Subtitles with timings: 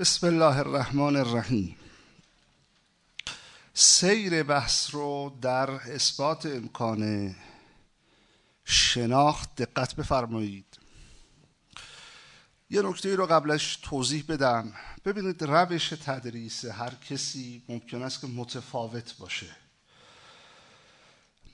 [0.00, 1.76] بسم الله الرحمن الرحیم.
[3.74, 7.34] سیر بحث رو در اثبات امکان
[8.64, 10.78] شناخت دقت بفرمایید.
[12.70, 14.72] یه نکته رو قبلش توضیح بدم.
[15.04, 19.56] ببینید روش تدریس هر کسی ممکن است که متفاوت باشه.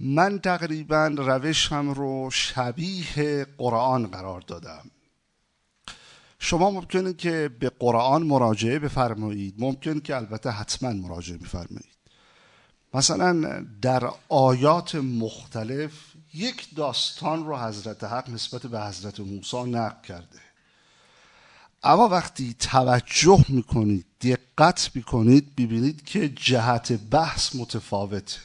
[0.00, 4.90] من تقریبا روشم رو شبیه قرآن قرار دادم.
[6.46, 9.54] شما ممکنه که به قرآن مراجعه بفرمایید.
[9.58, 11.96] ممکن که البته حتما مراجعه بفرمایید.
[12.94, 15.92] مثلا در آیات مختلف
[16.34, 20.40] یک داستان رو حضرت حق نسبت به حضرت موسی نقل کرده.
[21.82, 28.40] اما وقتی توجه می‌کنید دقت می‌کنید ببینید که جهت بحث متفاوته.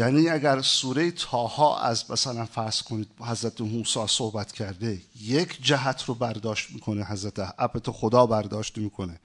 [0.00, 6.14] یعنی اگر سوره تاها از مثلا فرض کنید حضرت موسی صحبت کرده یک جهت رو
[6.14, 9.20] برداشت می‌کنه حضرت عبت خدا برداشت می‌کنه.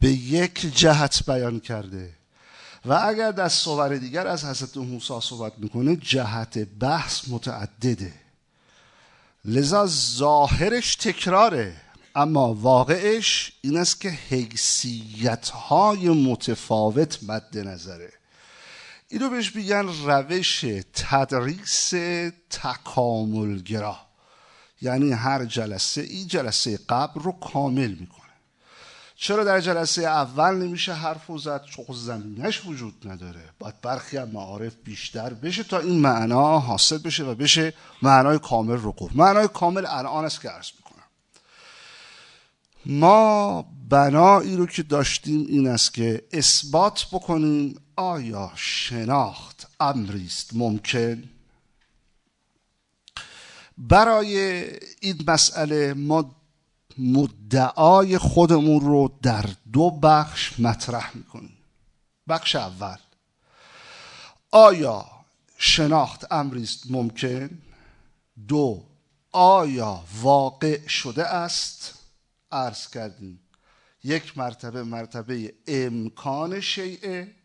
[0.00, 2.10] به یک جهت بیان کرده.
[2.84, 8.14] و اگر در صور دیگر از حضرت موسی صحبت می‌کنه جهت بحث متعدده.
[9.44, 11.76] لذا ظاهرش تکراره
[12.14, 18.15] اما واقعش این است که حیثیت های متفاوت مد نظره.
[19.08, 21.94] اینو بهش میگن روش تدریس
[22.50, 23.96] تکاملگرا.
[24.82, 28.26] یعنی هر جلسه این جلسه قبل رو کامل می‌کنه.
[29.16, 33.50] چرا در جلسه اول نمیشه حرف و زد؟ چون زمینش وجود نداره.
[33.58, 38.76] باید برخی از معارف بیشتر بشه تا این معنا حاصل بشه و بشه معنای کامل
[38.76, 41.04] رو گفت معنای کامل الان است که عرض می‌کنم.
[42.86, 51.22] ما بنایی رو که داشتیم این است که اثبات بکنیم آیا شناخت امری است ممکن؟
[53.78, 54.38] برای
[55.00, 56.36] این مسئله ما
[56.98, 61.58] مدعای خودمون رو در دو بخش مطرح می‌کنیم.
[62.28, 62.96] بخش اول.
[64.50, 65.04] آیا
[65.58, 67.50] شناخت امری است ممکن؟
[68.48, 68.82] دو.
[69.32, 71.94] آیا واقع شده است؟
[72.52, 73.40] عرض کردیم.
[74.04, 77.35] یک مرتبه مرتبه امکان شیعه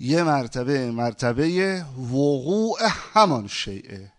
[0.00, 2.78] یه مرتبه مرتبه وقوع
[3.14, 4.12] همان شیعه.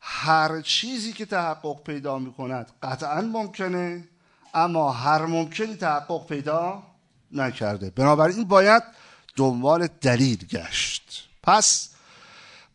[0.00, 4.08] هر چیزی که تحقق پیدا می کند قطعا ممکنه
[4.54, 6.82] اما هر ممکنی تحقق پیدا
[7.32, 7.90] نکرده.
[7.90, 8.82] بنابراین باید
[9.36, 11.28] دنبال دلیل گشت.
[11.42, 11.90] پس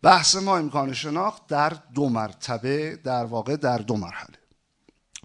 [0.01, 4.37] بحث ما امکان شناخت در دو مرتبه در واقع در دو مرحله.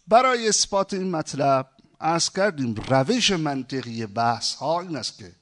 [0.09, 1.69] برای اثبات این مطلب
[2.01, 5.33] ارز کردیم روش منطقی بحث ها این است که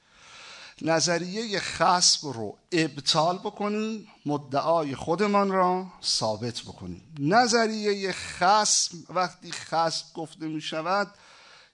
[0.83, 7.15] نظریه خصم رو ابطال بکنیم مدعای خودمان را ثابت بکنیم.
[7.19, 11.15] نظریه خصم وقتی خصم گفته می شود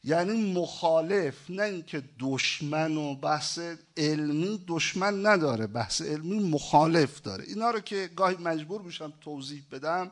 [0.05, 3.59] یعنی مخالف نه اینکه دشمن و بحث
[3.97, 7.45] علمی دشمن نداره بحث علمی مخالف داره.
[7.45, 10.11] اینا رو که گاهی مجبور میشم توضیح بدم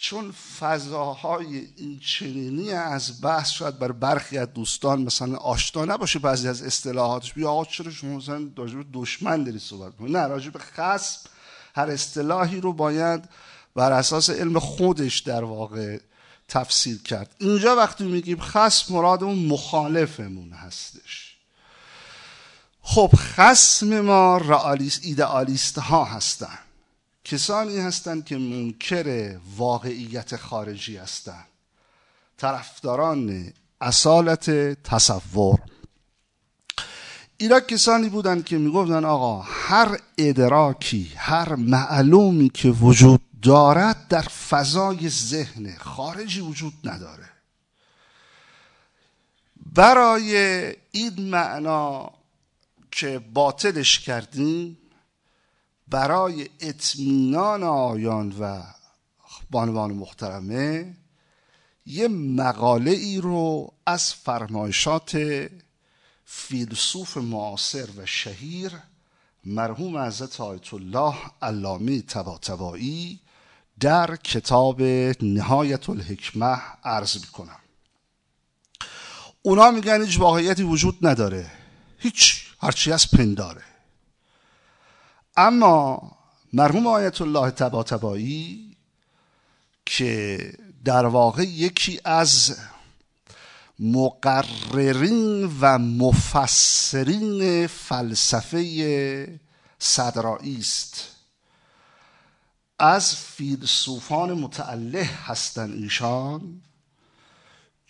[0.00, 6.48] چون فضاهای این چنینی از بحث شاید بر برخی از دوستان مثلا آشنا نباشه بعضی
[6.48, 7.32] از اصطلاحاتش.
[7.32, 11.30] بیا آقا چرا شما مثلا راجع به دشمن داری صحبت کنید نه راجع به خصم
[11.74, 13.28] هر اصطلاحی رو باید
[13.74, 15.98] بر اساس علم خودش در واقع
[16.48, 17.34] تفسیر کرد.
[17.38, 21.36] اینجا وقتی میگیم خصم مراد اون مخالفمون هستش.
[22.82, 26.58] خب خصم ما رئالیست ایدئالیست ها هستن.
[27.24, 31.46] کسانی هستند که منکر واقعیت خارجی هستند.
[32.36, 34.50] طرفداران اصالت
[34.82, 35.58] تصور.
[37.36, 45.08] اینا کسانی بودند که می‌گفتن آقا هر ادراکی هر معلومی که وجود دارد در فضای
[45.08, 47.28] ذهن خارجی وجود نداره.
[49.74, 50.36] برای
[50.90, 52.12] این معنا
[52.90, 54.78] که باطلش کردیم
[55.90, 58.62] برای اطمینان آیان و
[59.50, 60.96] بانوان محترمه
[61.86, 65.18] یه مقاله ای رو از فرمایشات
[66.24, 68.72] فیلسوف معاصر و شهیر
[69.44, 73.20] مرحوم حضرت آیت الله علامه طباطبایی
[73.80, 74.82] در کتاب
[75.22, 77.60] نهایت الحکمه عرض می‌کنم.
[79.42, 81.50] اونا میگن هیچ واقعیتی وجود نداره.
[81.98, 83.69] هیچ هرچی از پنداره.
[85.40, 86.02] اما
[86.52, 88.76] مرحوم آیت الله طباطبایی
[89.86, 90.38] که
[90.84, 92.56] در واقع یکی از
[93.78, 99.40] مقررین و مفسرین فلسفه
[99.78, 101.08] صدرایی است.
[102.78, 106.62] از فیلسوفان متعله هستند ایشان.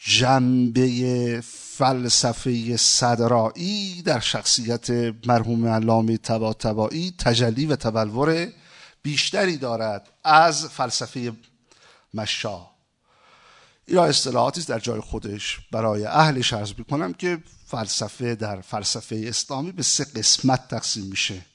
[0.04, 4.90] جنبه فلسفه صدرایی در شخصیت
[5.26, 8.48] مرحوم علامه تباتبایی تجلی و تبلور
[9.02, 11.32] بیشتری دارد از فلسفه
[12.14, 12.70] مشا.
[13.88, 15.58] یا اصطلاحاتی در جای خودش.
[15.72, 21.46] برای اهلش عرض می‌کنم که فلسفه در فلسفه اسلامی به سه قسمت تقسیم میشه.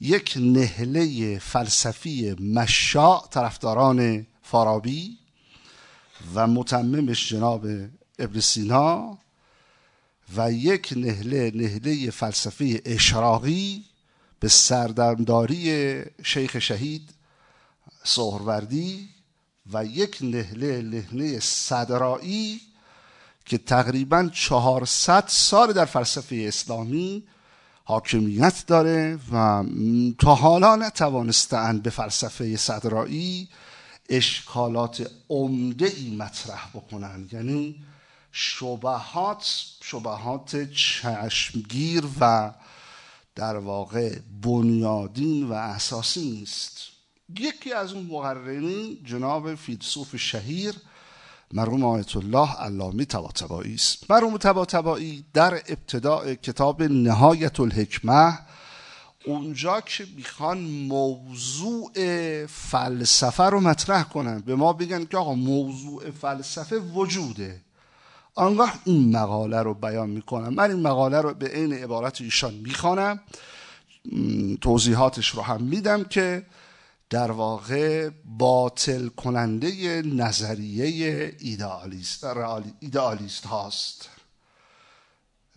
[0.00, 5.18] یک نهله فلسفی مشا طرفداران فارابی.
[6.34, 7.66] و متممش جناب
[8.18, 9.18] ابن سینا
[10.36, 13.84] و یک نهله نهله فلسفه اشراقی
[14.40, 17.10] به سردمداری شیخ شهید
[18.04, 19.08] سهروردی
[19.72, 22.60] و یک نهله نهله صدرایی
[23.44, 27.24] که تقریبا 400 سال در فلسفه اسلامی
[27.84, 29.64] حاکمیت داره و
[30.18, 33.48] تا حالا نتوانستند به فلسفه صدرایی
[34.08, 37.28] اشکالات عمده ای مطرح بکنن.
[37.32, 37.84] یعنی
[38.32, 39.46] شبهات
[39.82, 42.54] شبهات چشمگیر و
[43.34, 46.78] در واقع بنیادین و اساسی نیست.
[47.38, 50.74] یکی از اون مقررین جناب فیلسوف شهیر
[51.52, 54.10] مرحوم آیت الله علامه طباطبایی است.
[54.10, 58.38] مرحوم طباطبایی در ابتداع کتاب نهایت الحکمه
[59.24, 61.92] اونجا که می‌خوان موضوع
[62.46, 64.38] فلسفه رو مطرح کنن.
[64.38, 67.60] به ما بگن که آقا موضوع فلسفه وجوده.
[68.34, 70.54] آنگاه این مقاله رو بیان می‌کنم.
[70.54, 73.20] من این مقاله رو به عین عبارت ایشان می‌خوانم.
[74.60, 76.46] توضیحاتش رو هم میدم که
[77.10, 82.24] در واقع باطل کننده نظریه ایدئالیست
[82.80, 84.08] ایدئالیست هاست.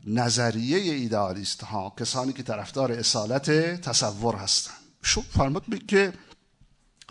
[0.06, 3.52] نظریه ایدئالیست ها کسانی که طرفدار اصالت
[3.82, 4.78] تصور هستند.
[5.04, 6.14] شو فرمود که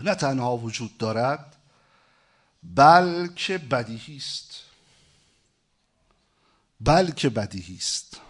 [0.01, 1.57] نه تنها وجود دارد
[2.63, 4.61] بلکه بدیهی است.
[6.81, 8.21] بلکه بدیهی است.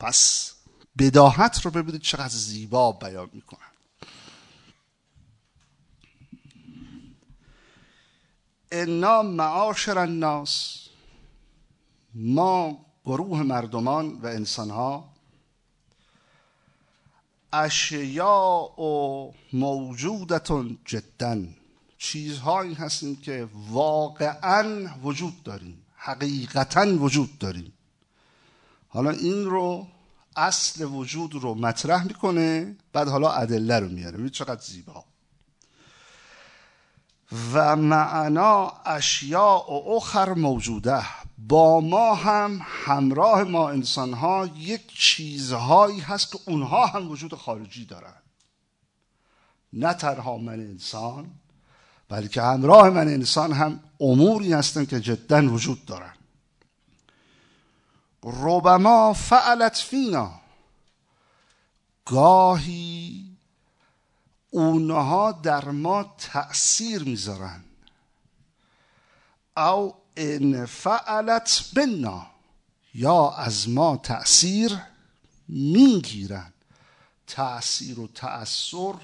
[0.00, 0.52] پس
[0.98, 3.58] بداهت رو ببینید چقدر زیبا بیان می‌کنن
[8.72, 10.80] انا معاشر الناس.
[12.14, 15.08] ما گروه مردمان و انسانها.
[17.52, 21.42] اشیاء و موجودتون جدا.
[21.98, 27.72] چیزهایی هستیم که واقعا وجود داریم حقیقتا وجود داریم
[28.88, 29.86] حالا این رو
[30.36, 34.12] اصل وجود رو مطرح می‌کنه بعد حالا ادله رو میاره.
[34.12, 35.04] ببینید چقدر زیبا.
[37.52, 41.04] و معنا اشیاء و اخر موجوده.
[41.38, 47.84] با ما هم همراه ما انسان ها یک چیزهایی هست که اونها هم وجود خارجی
[47.84, 48.22] دارن.
[49.72, 51.30] نه تنها من انسان
[52.08, 56.14] بلکه همراه من انسان هم اموری هستن که جدا وجود دارن.
[58.22, 60.40] ربما فعلت فینا.
[62.04, 63.30] گاهی
[64.50, 67.64] اونها در ما تأثیر می‌ذارن.
[69.56, 72.26] او ان فعلت بنا
[72.94, 74.78] یا از ما تأثیر
[75.48, 76.52] می‌گیرن.
[77.26, 78.94] تأثیر و تأثیر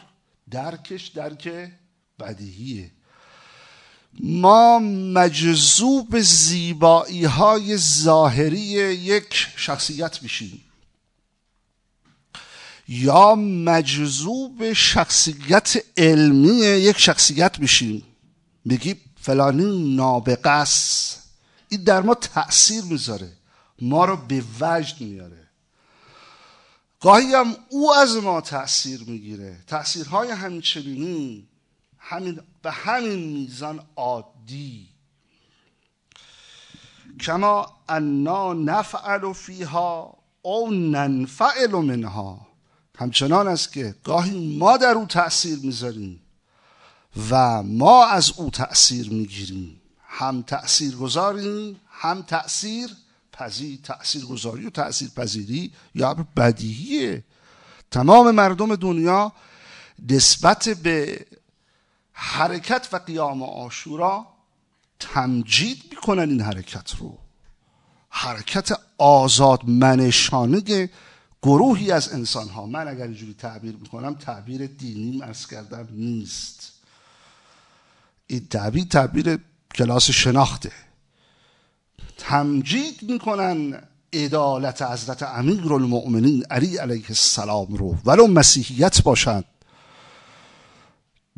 [0.50, 1.72] درکش درک
[2.20, 2.90] بدیهیه.
[4.20, 4.78] ما
[5.14, 10.64] مجذوب زیبایی های ظاهری یک شخصیت میشیم.
[12.88, 18.02] یا مجذوب شخصیت علمی یک شخصیت میشیم.
[18.64, 21.22] میگی فلانی نابغه است.
[21.68, 23.32] این در ما تأثیر می‌ذاره.
[23.82, 25.48] ما رو به وجد میاره.
[27.00, 29.64] گاهی هم او از ما تأثیر می‌گیره.
[29.66, 31.48] تأثیرهای همچنینی
[31.98, 34.88] همین به همین میزان عادی.
[37.20, 42.46] کما انا نفعل فیها او ننفعل منها.
[42.98, 46.22] همچنان است که گاهی ما در او تأثیر می‌ذاریم.
[47.30, 49.80] و ما از او تأثیر می‌گیریم.
[50.12, 52.90] هم تأثیر گذاریم هم تأثیر
[53.32, 57.24] پذیر تأثیر گذاری و تأثیر پذیری یا بدیهیه.
[57.90, 59.32] تمام مردم دنیا
[60.08, 61.26] نسبت به
[62.12, 64.26] حرکت و قیام آشورا
[64.98, 67.18] تمجید می‌کنن این حرکت رو.
[68.08, 70.90] حرکت آزاد منشانه
[71.42, 76.72] گروهی از انسان ها من اگر اینجوری تعبیر می‌کنم تعبیر دینی ارز کردم نیست.
[78.30, 79.38] این تعبیر تعبیر
[79.74, 80.72] کلاس شناخته.
[82.18, 83.82] تمجید می‌کنن
[84.12, 87.96] عدالت حضرت امیر المؤمنین علی علیه السلام رو.
[88.04, 89.44] ولو مسیحیت باشند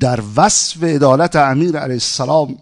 [0.00, 2.58] در وصف عدالت امیر علیه السلام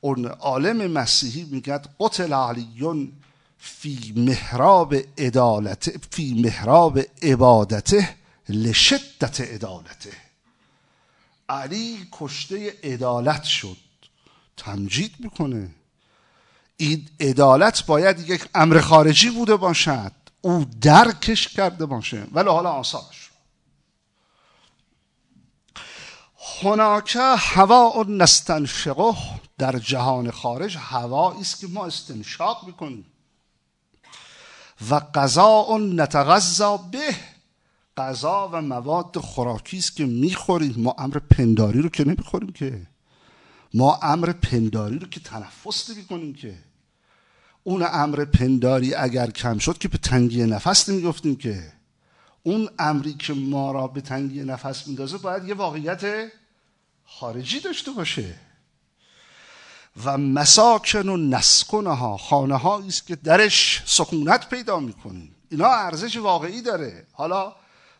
[0.00, 3.12] اون عالم مسیحی میگد قتل علیون
[3.58, 8.08] فی محراب عدالت فی محراب عبادته
[8.48, 10.27] لشدت عدالته.
[11.48, 13.76] علی کشته عدالت شد.
[14.56, 15.70] تمجید می‌کنه.
[16.76, 20.12] این عدالت باید یک امر خارجی بوده باشد.
[20.40, 22.26] او درکش کرده باشه.
[22.32, 23.30] ولی حالا آسانش
[26.62, 29.14] هناک هوا نستنشقه.
[29.58, 33.06] در جهان خارج هوایی است که ما استنشاق می‌کنیم.
[34.90, 37.16] و غذا نتغذا به.
[37.98, 40.74] غذا و مواد خوراکی است که می‌خوریم.
[40.78, 42.86] ما امر پنداری رو که نمی‌خوریم که.
[43.74, 46.54] ما امر پنداری رو که تنفس نمی‌کنیم که.
[47.62, 51.72] اون امر پنداری اگر کم شد که به تنگی نفس نمی‌گفتیم که.
[52.42, 56.32] اون امری که ما را به تنگی نفس میندازه باید یه واقعیت
[57.04, 58.34] خارجی داشته باشه.
[60.04, 65.34] و مساکن و نسکنه ها خانه است که درش سکونت پیدا می‌کنیم.
[65.50, 67.06] اینا ارزش واقعی داره.
[67.12, 67.52] حالا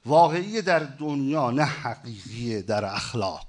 [0.07, 3.47] واقعی در دنیا نه حقیقی در اخلاق.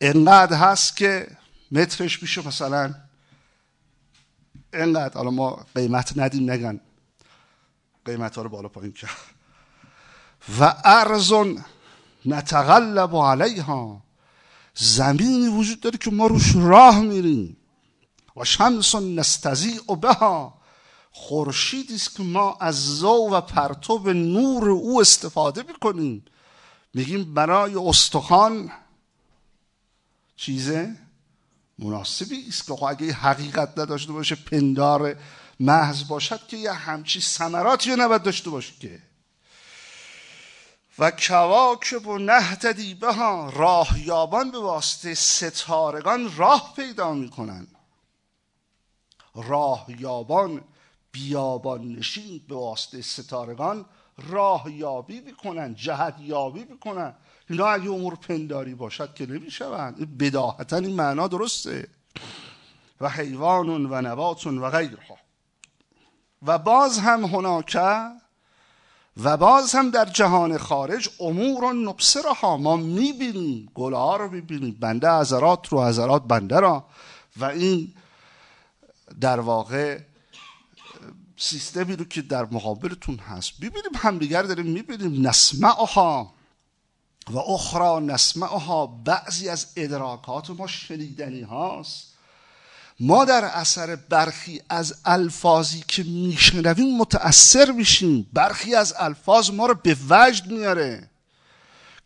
[0.00, 1.36] انقدر هست که
[1.72, 2.94] مترش میشه مثلا
[4.72, 6.80] انقدر حالا ما قیمت ندیم نگن.
[8.04, 9.10] قیمت ها رو بالا پایین کرد
[10.60, 11.64] و ارزون
[12.26, 14.02] نتغلب علیها.
[14.74, 17.56] زمینی وجود داره که ما روش راه میریم.
[18.36, 20.61] و شمس نستزیع بها.
[21.12, 26.24] خورشیدی است که ما از زو و پرتو نور او استفاده می‌کنیم.
[26.94, 28.72] میگیم برای استخوان
[30.36, 30.96] چیزه
[31.78, 35.16] مناسبی است که اگه حقیقت نداشته باشه پندار
[35.60, 39.02] محض باشد که یه همچی ثمراتی نباید داشته باشه که.
[40.98, 47.66] و کواکب و نهتدی به ها راهیابان به واسطه ستارگان راه پیدا می‌کنن.
[49.34, 50.64] راهیابان
[51.12, 53.84] بیابان نشین به واسطه ستارگان
[54.28, 57.14] راه یابی می‌کنن جهت یابی می‌کنن.
[57.50, 60.18] اینا اگه امور پنداری باشد که نمی‌شوند.
[60.18, 61.88] بداهتا این معنا درسته.
[63.00, 65.16] و حیوان و نبات و غیرها.
[66.46, 68.08] و باز هم هناکه
[69.22, 73.70] و باز هم در جهان خارج امور و نبصرها ما می‌بینیم.
[73.74, 74.76] گلها رو می‌بینیم.
[74.80, 76.84] بنده عذرات رو عذرات بنده را.
[77.36, 77.94] و این
[79.20, 79.98] در واقع
[81.42, 83.52] سیستمی رو که در مقابلتون هست.
[83.60, 86.34] ببینیم همدیگر داریم می‌بینیم نسمعها
[87.30, 92.06] و اخرا نسمعها بعضی از ادراکات ما شنیدنی هاست.
[93.00, 98.26] ما در اثر برخی از الفاظی که میشنویم متأثر میشیم.
[98.32, 101.10] برخی از الفاظ ما رو به وجد میاره.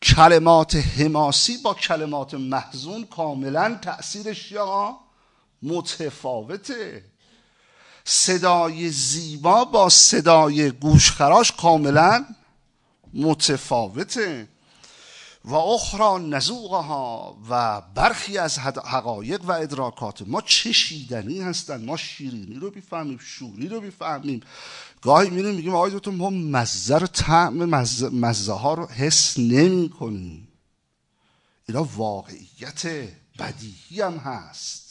[0.02, 4.96] کلمات حماسی با کلمات محزون کاملا تأثیرش یا
[5.62, 7.15] متفاوته.
[8.08, 12.24] صدای زیبا با صدای گوشخراش کاملا
[13.14, 14.48] متفاوته.
[15.46, 22.70] و اخرا نزوغها و برخی از حقایق و ادراکات ما چشیدنی هستن؟ ما شیرینی رو
[22.70, 24.40] بیفهمیم شوری رو بیفهمیم
[25.02, 29.88] گاهی میریم میگیم آقای دوتون ما مزه رو طعم مزه, مزه ها رو حس نمی
[29.88, 30.48] کنیم
[31.68, 32.86] اینا واقعیت
[33.38, 34.85] بدیهی هم هست.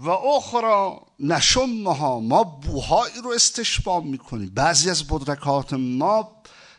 [0.00, 4.52] و اخرا نشمها ما بوهایی رو استشمام می‌کنیم.
[4.54, 6.32] بعضی از بدرکات ما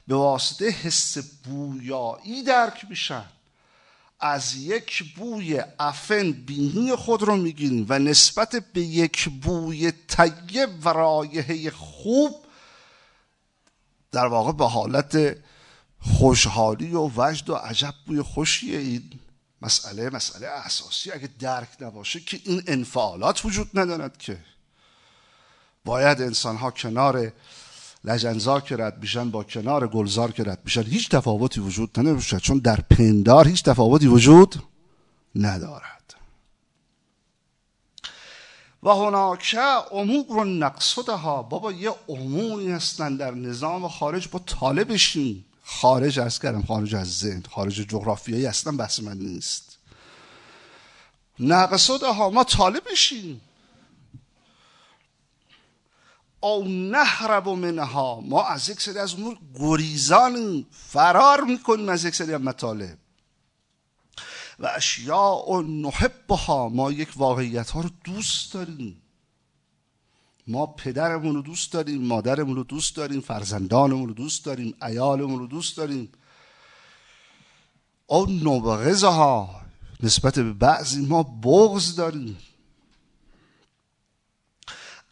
[0.07, 3.25] به واسطه حس بویایی درک میشن.
[4.19, 10.89] از یک بوی افن بینی خود رو می‌گیریم و نسبت به یک بوی طیب و
[10.89, 12.35] رایحه خوب
[14.11, 15.38] در واقع به حالت
[16.01, 19.19] خوشحالی و وجد و عجب بوی خوشیه این
[19.61, 21.11] مسئله مسئله اساسی.
[21.11, 24.37] اگه درک نباشه که این انفعالات وجود ندارد که.
[25.85, 27.31] باید انسان ها کنار
[28.03, 32.57] لجنزار که رد میشن با کنار گلزار که رد میشن هیچ تفاوتی وجود نمیشه چون
[32.57, 34.55] در پندار هیچ تفاوتی وجود
[35.35, 36.15] ندارد.
[38.83, 39.55] و هناک
[39.91, 44.27] امور نقصدها بابا یه اموری هستن در نظام خارج.
[44.27, 49.77] با طالبشیم خارج از کردم خارج از ذهن خارج جغرافیایی اصلا بحث من نیست.
[51.39, 53.41] نقصدها ما طالبشیم
[56.39, 62.33] او نهرب منها ما از یک سری از امور گریزان فرار می‌کنیم از یک سری
[62.33, 62.97] از مطالب.
[64.59, 69.01] و اشیاء نحبها ما یک واقعیت ها رو دوست داریم.
[70.50, 75.48] ما پدرمون رو دوست داریم مادرمون رو دوست داریم فرزندانمون رو دوست داریم ایالمون رو
[75.48, 76.12] دوست داریم.
[78.08, 79.62] او نبغزها
[80.03, 82.38] نسبت به بعضی ما بغض داریم.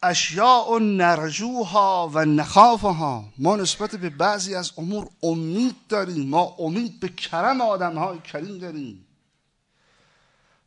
[0.02, 6.28] اشیاء نرجوها و نخافها ما نسبت به بعضی از امور امید داریم.
[6.28, 9.04] ما امید به کرم آدم های کریم داریم.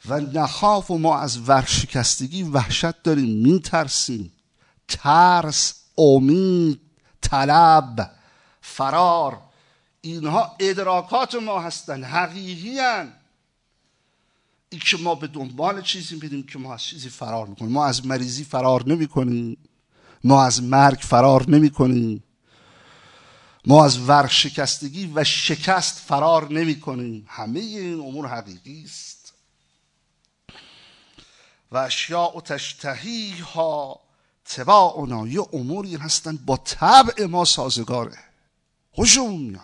[0.06, 4.32] و نخاف و ما از ورشکستگی وحشت داریم میترسیم.
[4.92, 6.82] ترس امید
[7.22, 8.12] طلب
[8.62, 9.42] فرار.
[10.02, 13.14] اینها ادراکات ما هستن حقیقی هن.
[14.70, 17.72] این که ما به دنبال چیزی میدیم که ما از چیزی فرار می‌کنیم.
[17.72, 19.58] ما از مریضی فرار نمی‌کنیم.
[20.24, 22.24] ما از مرگ فرار نمی‌کنیم.
[23.66, 26.82] ما از ورشکستگی و شکست فرار نمی
[27.28, 29.34] همه این امور حقیقی است.
[31.72, 34.01] و اشیاء تشتهی ها
[34.56, 38.18] تباعنا یه اموری هستن با طبع ما سازگاره.
[38.92, 39.62] خوشمون میاد.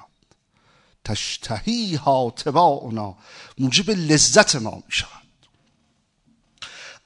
[1.04, 3.16] تشتهی ها تباعنا
[3.58, 5.12] موجب لذت ما می شود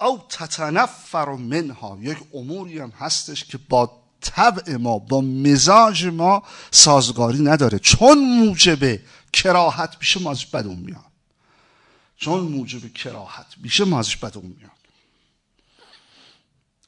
[0.01, 1.97] او تتنفر منها.
[2.01, 7.79] یک اموری هم هستش که با طبع ما با مزاج ما سازگاری نداره.
[7.79, 9.00] چون موجب
[9.33, 11.11] کراهت میشه ما ازش بدون میاد.
[12.17, 14.70] چون موجب کراهت میشه ما ازش بدون میاد.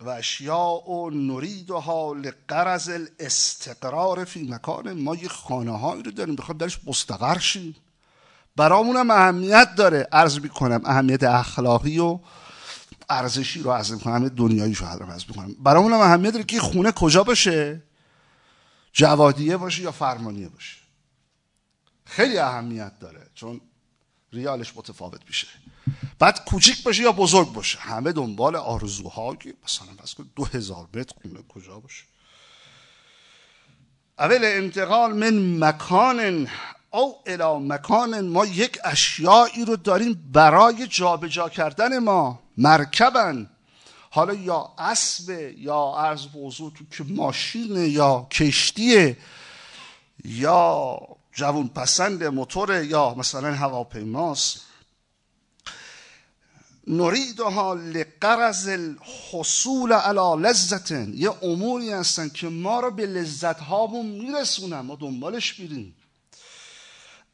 [0.06, 6.36] و اشیاء نریدها لقرز الاستقرار فی مکان ما یه خانه هایی رو داریم.
[6.36, 7.76] بخوام درش مستقر شیم.
[8.56, 10.08] برامون هم اهمیت داره.
[10.12, 12.20] عرض می‌کنم اهمیت اخلاقی و
[13.10, 15.56] ارزشی رو عرض می‌کنم اهمیت دنیایی رو عرض می‌کنم.
[15.60, 17.84] برامون هم اهمیت داره که خونه کجا باشه؟
[18.94, 20.78] جوادیه باشه یا فرمانیه باشه.
[22.06, 23.62] خیلی اهمیت داره چون
[24.34, 25.48] ریالش متفاوت میشه.
[26.20, 27.80] بعد کوچیک باشه یا بزرگ باشه.
[27.80, 32.04] همه دنبال آرزوهایی مثلا بس دو هزار متر خونه کجا باشه.
[34.20, 36.48] اول انتقال من مکان
[36.92, 42.40] او الى مکان ما یک اشیایی رو داریم برای جابجا کردن ما.
[42.58, 43.50] مرکبن.
[44.10, 49.18] حالا یا اسب یا عرض تو که ماشین یا کشتیه
[50.26, 51.00] یا
[51.34, 54.62] جوون پسند موتور یا مثلا هواپیماست.
[56.88, 64.80] نریدها لقرز الحصول علی لذتن یه اموری هستن که ما رو به لذت هامون میرسونن.
[64.80, 65.96] ما دنبالش بیریم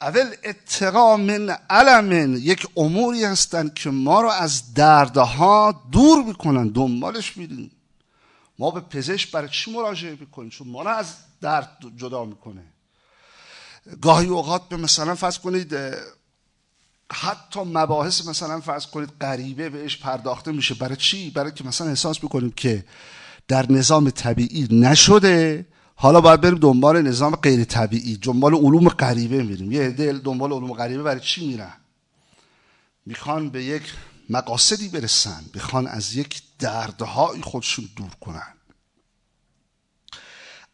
[0.01, 6.67] اول اتقا من علمن یک اموری هستن که ما رو از دردها دور می‌کنن.
[6.67, 7.71] دنبالش بیریم
[8.59, 12.63] ما به پزشک برای چی مراجعه می‌کنیم؟ چون ما رو از درد جدا می‌کنه.
[14.01, 15.75] گاهی اوقات به مثلا فرض کنید
[17.11, 20.75] حتی مباحث مثلا فرض کنید غریبه بهش پرداخته میشه.
[20.75, 22.85] برای چی؟ برای که مثلا احساس می‌کنیم که
[23.47, 25.65] در نظام طبیعی نشده.
[25.95, 29.71] حالا باید بریم دنبال نظام غیر طبیعی دنبال علوم غریبه میریم.
[29.71, 31.73] یه دل دنبال علوم غریبه برای چی میرن؟
[33.05, 33.83] می‌خوان به یک
[34.29, 35.41] مقاصدی برسن.
[35.53, 38.53] می‌خوان از یک دردهای خودشون دور کنن.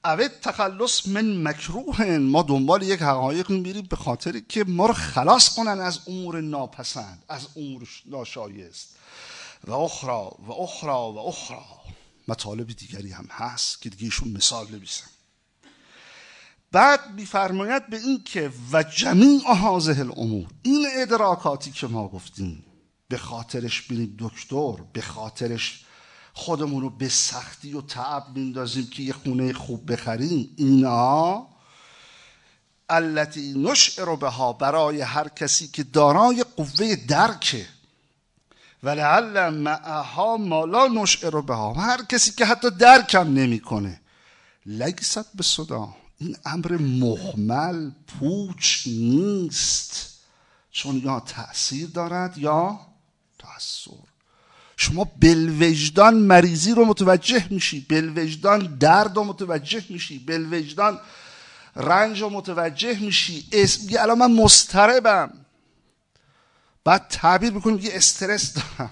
[0.05, 5.55] اوه تخلص من مکروه ما دنبال یک حقایق میریم به خاطر که ما رو خلاص
[5.55, 8.95] کنن از امور ناپسند از امور ناشایست.
[9.67, 11.65] و اخرا و اخرا و اخرا
[12.27, 15.05] مطالب دیگری هم هست که دیگه ایشون مثال نمیسن
[16.71, 22.65] بعد میفرماید به این که و جمیع هازه الامور این ادراکاتی که ما گفتیم
[23.07, 25.84] به خاطرش بریم دکتر به خاطرش
[26.37, 30.53] خودمون رو به سختی و تعب میندازیم که یه خونه خوب بخریم.
[30.57, 31.47] اینا
[32.89, 37.67] التي نشعر بها برای هر کسی که دارای قوه درکه
[38.83, 41.73] ولعل معها ما لا نشعر بها.
[41.73, 44.01] هر کسی که حتی درکم نمی‌کنه.
[44.65, 45.95] لگست به صدا.
[46.17, 50.19] این امر محمل پوچ نیست.
[50.71, 52.79] چون یا تأثیر دارد یا
[53.39, 54.14] تأثیر
[54.77, 60.99] شما بلوجدان مریضی رو متوجه میشی بلوجدان درد رو متوجه میشی بلوجدان
[61.75, 63.47] رنج رو متوجه میشی.
[63.51, 65.45] اسم الان من مستربم
[66.83, 68.91] بعد تعبیر می‌کنیم یه استرس دارم.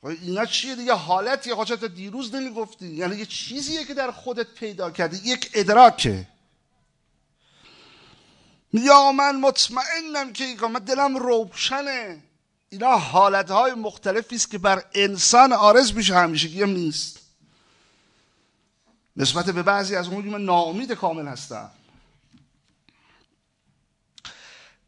[0.00, 4.90] خب اینا چیه دیگه؟ حالتی حاجت دیروز نمی‌گفتی؟ یعنی یه چیزیه که در خودت پیدا
[4.90, 5.30] کردی.
[5.30, 6.28] یک ادراکه.
[8.72, 12.22] یا من مطمئنم که من دلم روشنه.
[12.68, 17.20] اینا حالت های مختلفی است که بر انسان آرز میشه همیشه هم نیست.
[19.16, 21.70] نسبت به بعضی از اون من ناامید کامل هستم.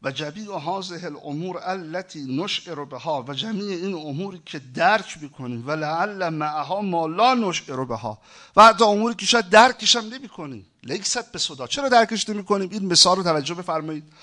[0.01, 5.71] و جمیع هازه الامور التي نشعر بها و جمیع این اموری که درک می‌کنیم و
[5.71, 8.17] لعل معها ما لا نشعر بها.
[8.55, 11.67] و حتی اموری که شاید درکش هم نمی‌کنیم لیست به صدا.
[11.67, 14.13] چرا درکش نمی‌کنیم؟ این مثال رو توجه بفرمایید.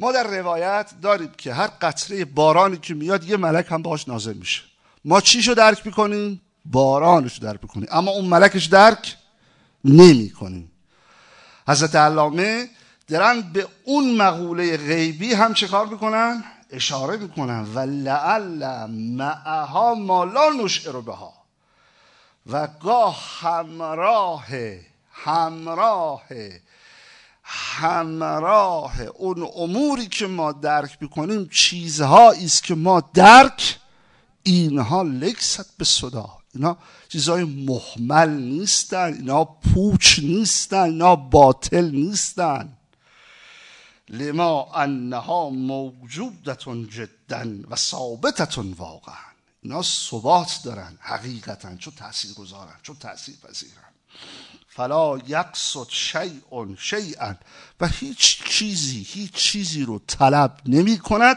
[0.00, 4.32] ما در روایت داریم که هر قطره بارانی که میاد یه ملک هم باش نازل
[4.32, 4.62] میشه.
[5.04, 7.88] ما چیشو درک می‌کنیم؟ بارانش درک می‌کنیم.
[7.92, 9.16] اما اون ملکش درک
[9.84, 10.70] نمی کنیم
[11.68, 12.68] حضرت علامه
[13.08, 17.66] دارن به اون مقوله غیبی هم چه کار می‌کنن؟ اشاره می‌کنن.
[17.74, 21.32] و لعل معها ما لا نشعر بها.
[22.46, 24.46] و گاه همراه
[25.12, 26.22] همراه
[27.56, 33.78] همراه اون اموری که ما درک می‌کنیم چیزهایی است که ما درک
[34.42, 36.28] اینها لکست به صدا.
[36.54, 36.76] اینا
[37.08, 42.76] چیزهای محمل نیستن اینا پوچ نیستن اینا باطل نیستن.
[44.08, 49.34] لما انها موجودتون جدا و ثابتتون واقعا.
[49.62, 53.93] اینا ثبات دارن حقیقتا چون تاثیر گذارن چون تاثیر پذیرن
[54.76, 57.34] فلا یقصد شیء شیئا.
[57.80, 61.36] و هیچ چیزی هیچ چیزی رو طلب نمی کند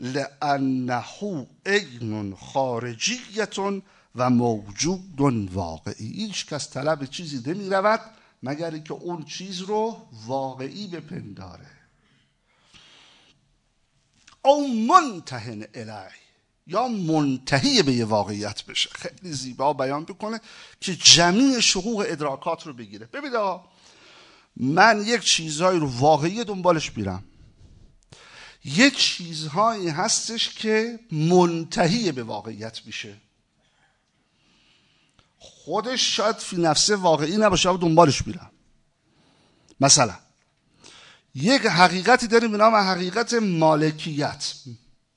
[0.00, 1.04] لانه
[1.66, 3.82] عین خارجیتون
[4.14, 5.20] و موجود
[5.52, 6.12] واقعی.
[6.12, 8.00] هیچ کس طلب چیزی نمی رود
[8.42, 11.70] مگر اینکه اون چیز رو واقعی بپنداره.
[14.44, 16.25] او منتهن الی
[16.66, 18.90] یا منتهی به یه واقعیت بشه.
[18.92, 20.40] خیلی زیبا بیان بکنه
[20.80, 23.06] که جمیع شقوق ادراکات رو بگیره.
[23.06, 23.36] ببینید
[24.56, 27.24] من یک چیزهایی رو واقعی دنبالش میرم.
[28.64, 33.16] یه چیزهایی هستش که منتهی به واقعیت میشه.
[35.38, 38.50] خودش شاید فی نفسه واقعی نباشه و دنبالش میرم.
[39.80, 40.14] مثلا
[41.34, 44.54] یک حقیقتی داریم به نام حقیقت مالکیت.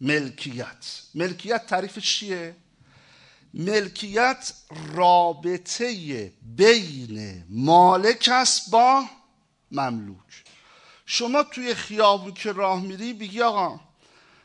[0.02, 1.02] ملکیت.
[1.16, 2.56] ملکیت تعریفش چیه؟
[3.54, 4.54] ملکیت
[4.94, 9.06] رابطه بین مالک است با
[9.72, 10.44] مملوک.
[11.06, 13.80] شما توی خیابون که راه میری بگی آقا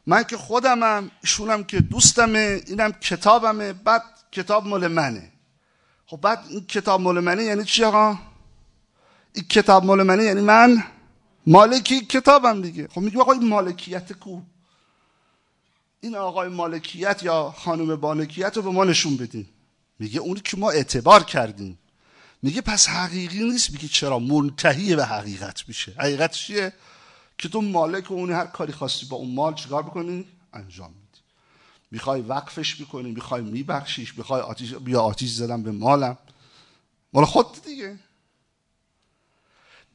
[0.07, 5.33] من که خودمم ایشونم که دوستمه اینم کتابمه بعد کتاب مال منه.
[6.07, 8.19] خب بعد این کتاب مال منه یعنی چی آقا؟
[9.33, 10.85] این کتاب مال منه یعنی من؟
[11.47, 12.89] مالکی کتابم دیگه.
[12.89, 14.41] خب میگه آقا این مالکیت کو؟
[16.05, 19.47] این آقای مالکیت یا خانم مالکیت رو به ما نشون بدین.
[19.99, 21.79] میگه اونی که ما اعتبار کردیم.
[22.43, 23.71] میگه پس حقیقی نیست.
[23.71, 25.95] میگه چرا؟ منتهی به حقیقت میشه.
[25.99, 26.73] حقیقت چیه؟
[27.39, 31.21] که تو مالک و اون هر کاری خواستی با اون مال چیکار بکنی؟ انجام میدی.
[31.91, 36.19] می‌خوای وقفش می‌کنی می‌خوای میبخشیش می‌خوای آتیش بیا آتیش زدم به مالم.
[37.13, 37.99] مال خود دیگه.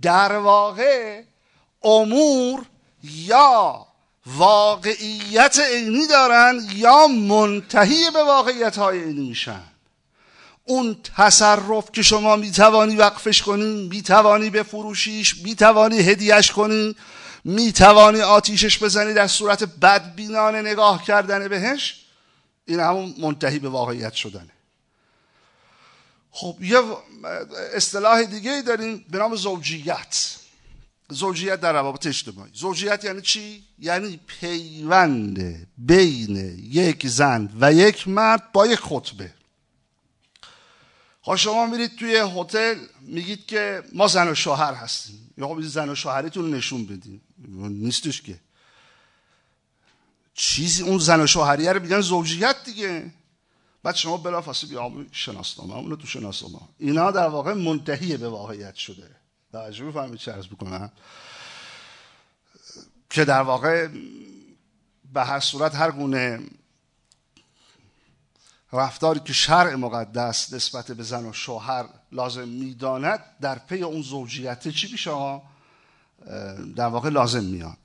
[0.02, 1.24] در واقع
[1.84, 2.66] امور
[3.04, 3.89] یا
[4.38, 9.64] واقعیت عینی دارن یا منتهی به واقعیت های عینی میشن؟
[10.66, 16.96] اون تصرف که شما می‌توانی وقفش کنی می‌توانی بفروشیش می‌توانی هدیهش کنی
[17.44, 22.06] می‌توانی آتیشش بزنی در صورت بدبینانه نگاه کردن بهش
[22.66, 24.52] این همون منتهی به واقعیت شدنه.
[26.32, 26.82] خب یه
[27.74, 30.39] اصطلاح دیگه داریم به نام زوجیت.
[31.10, 32.52] زوجیت در روابط اجتماعی.
[32.54, 36.36] زوجیت یعنی چی؟ یعنی پیوند بین
[36.72, 39.34] یک زن و یک مرد با یک خطبه.
[41.22, 45.34] خب شما میرید توی هتل میگید که ما زن و شوهر هستیم.
[45.38, 47.22] یا خب زن و شوهریتون نشون بدین.
[47.70, 48.40] نیستش که.
[50.34, 53.12] چیزی اون زن و شوهریه رو میگن زوجیت دیگه.
[53.84, 56.60] بعد شما بلا فاصله بیا شناسنامه اونو تو شناسنامه.
[56.78, 59.16] اینا در واقع منتهی به واقعیت شده.
[59.52, 60.92] توجه بفهمید چه عرض بکنم.
[63.10, 63.88] که در واقع
[65.14, 66.40] به هر صورت هر گونه
[68.74, 74.68] رفتاری که شرع مقدس نسبت به زن و شوهر لازم می‌داند در پی اون زوجیت
[74.68, 75.42] چی میشه
[76.76, 77.78] در واقع لازم میاد.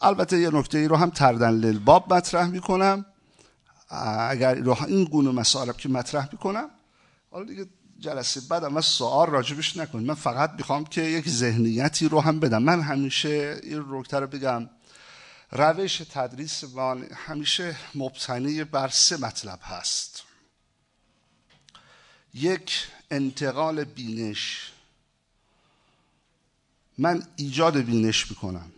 [0.00, 3.06] البته یه نکته ای رو هم تردن للباب مطرح می‌کنم.
[3.90, 4.54] اگر
[4.86, 6.70] این گونه مسائل که مطرح می‌کنم
[7.30, 7.66] حالا دیگه
[8.00, 12.62] جلسه بعد اما سوال راجبش نکنید من فقط می‌خوام که یک ذهنیتی رو هم بدم.
[12.62, 14.68] من همیشه این روکتر رو بگم.
[15.52, 20.22] روش تدریس من همیشه مبتنی بر سه مطلب هست.
[22.34, 24.72] یک انتقال بینش.
[26.98, 28.72] من ایجاد بینش می‌کنم.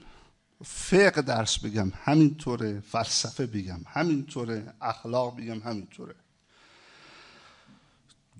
[0.64, 1.92] فقه درس بگم.
[2.04, 2.80] همینطوره.
[2.80, 3.80] فلسفه بگم.
[3.86, 4.74] همینطوره.
[4.80, 5.60] اخلاق بگم.
[5.60, 6.14] همینطوره.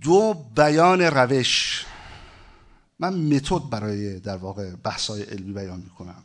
[0.03, 1.85] دو بیان روش.
[2.99, 6.25] من متد برای در واقع بحثای علمی بیان می‌کنم.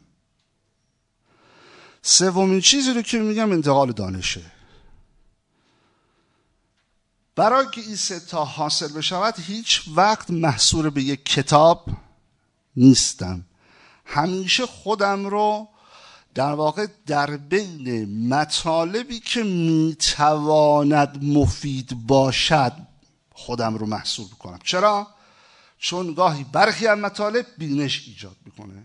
[2.01, 4.41] سومین چیزی رو که میگم انتقال دانشه.
[7.35, 11.85] برای که این ستا حاصل بشود هیچ وقت محصور به یک کتاب
[12.75, 13.45] نیستم.
[14.05, 15.67] همیشه خودم رو
[16.35, 22.73] در واقع در بین مطالبی که می‌تواند مفید باشد
[23.38, 24.60] خودم رو محصول کنم.
[24.63, 25.08] چرا؟
[25.78, 28.84] چون گاهی برخی از مطالب بینش ایجاد می‌کنه.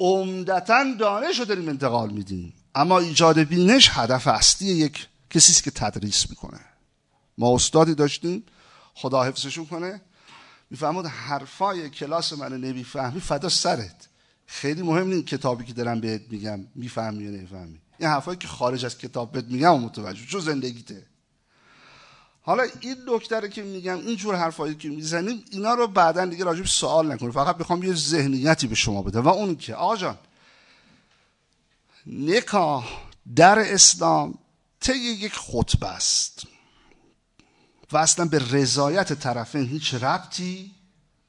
[0.00, 2.54] عمدتا دانش رو داریم انتقال میدیم.
[2.74, 6.60] اما ایجاد بینش هدف اصلی یک کسی که تدریس می‌کنه.
[7.38, 8.44] ما استادی داشتیم.
[8.94, 10.00] خدا حفظشون کنه.
[10.70, 14.08] میفهمود حرفای کلاس من نمی‌فهمی فدا سرت.
[14.46, 16.66] خیلی مهم نیست کتابی که دارم بهت میگم.
[16.74, 17.80] می‌فهمی یا نمی‌فهمی.
[17.98, 21.06] این حرفایی که خارج از کتاب بهت میگم و متوجه چون زندگیته.
[22.46, 26.66] حالا این نکته که میگم این جور حرفایی که می‌زنیم اینا رو بعدا دیگه راجب
[26.66, 30.18] سوال نکنید فقط می‌خوام یه ذهنیتی به شما بده و اون که آقا جان
[32.06, 32.86] نکاح
[33.36, 34.38] در اسلام
[34.80, 36.46] طی یک خطبه است.
[37.92, 40.74] و اصلا به رضایت طرفین هیچ ربطی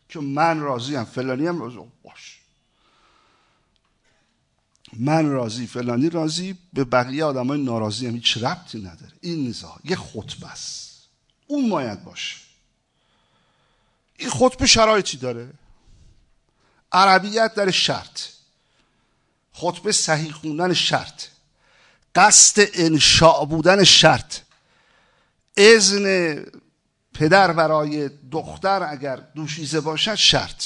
[0.09, 1.77] که من راضی هم فلانی هم راضی.
[2.03, 2.41] باش.
[4.99, 9.13] من راضی فلانی راضی به بقیه آدم های ناراضی هم هیچ ربطی نداره.
[9.21, 10.84] این نیزا یه خطبه است.
[11.47, 12.35] اون باید باشه
[14.17, 15.53] این خطبه شرایطی داره.
[16.91, 18.21] عربیت در شرط.
[19.53, 21.23] خطبه صحیح خوندن شرط.
[22.15, 24.39] قصد انشاء بودن شرط.
[25.57, 26.45] اذن
[27.13, 30.63] پدر برای دختر اگر دوشیزه باشد شرط.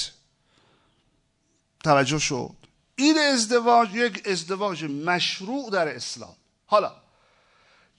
[1.83, 2.55] توجه شد.
[2.95, 6.35] این ازدواج یک ازدواج مشروع در اسلام.
[6.65, 6.95] حالا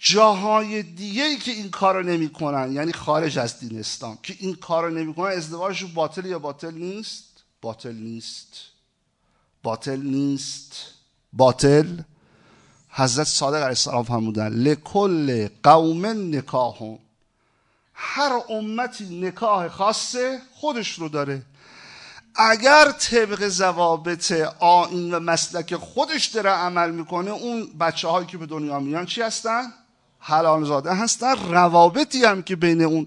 [0.02, 4.90] جاهای دیگه ای که این کارو نمی‌کنن یعنی خارج از دین اسلام که این کارو
[4.90, 7.24] نمی‌کنن ازدواجشون باطل یا باطل نیست؟
[7.62, 8.48] باطل نیست.
[9.62, 10.72] باطل نیست.
[11.32, 11.86] باطل
[12.90, 16.98] حضرت صادق علیه السلام فرمودن لکل قوم نکاهون
[17.94, 21.42] هر امتی نکاح خاصه خودش رو داره.
[22.34, 28.46] اگر طبق ضوابط آین و مسلک خودش داره عمل می‌کنه اون بچه هایی که به
[28.46, 29.72] دنیا میان چی هستن؟
[30.20, 33.06] حلال زاده هستن روابطی هم که بین اون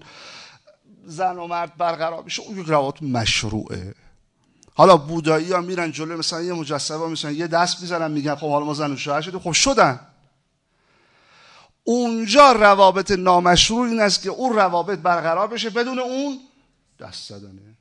[1.06, 3.94] زن و مرد برقرار میشه اون یک روابط مشروعه.
[4.74, 8.64] حالا بودایی ها میرن جلو مثلا یه مجسمه مثلا یه دست می‌زنن میگن خب حالا
[8.64, 10.00] ما زن و شوهر شده خب شدن.
[11.84, 16.38] اونجا روابط نامشروع این است که اون روابط برقرار بشه بدون اون
[17.00, 17.76] دست زدنه.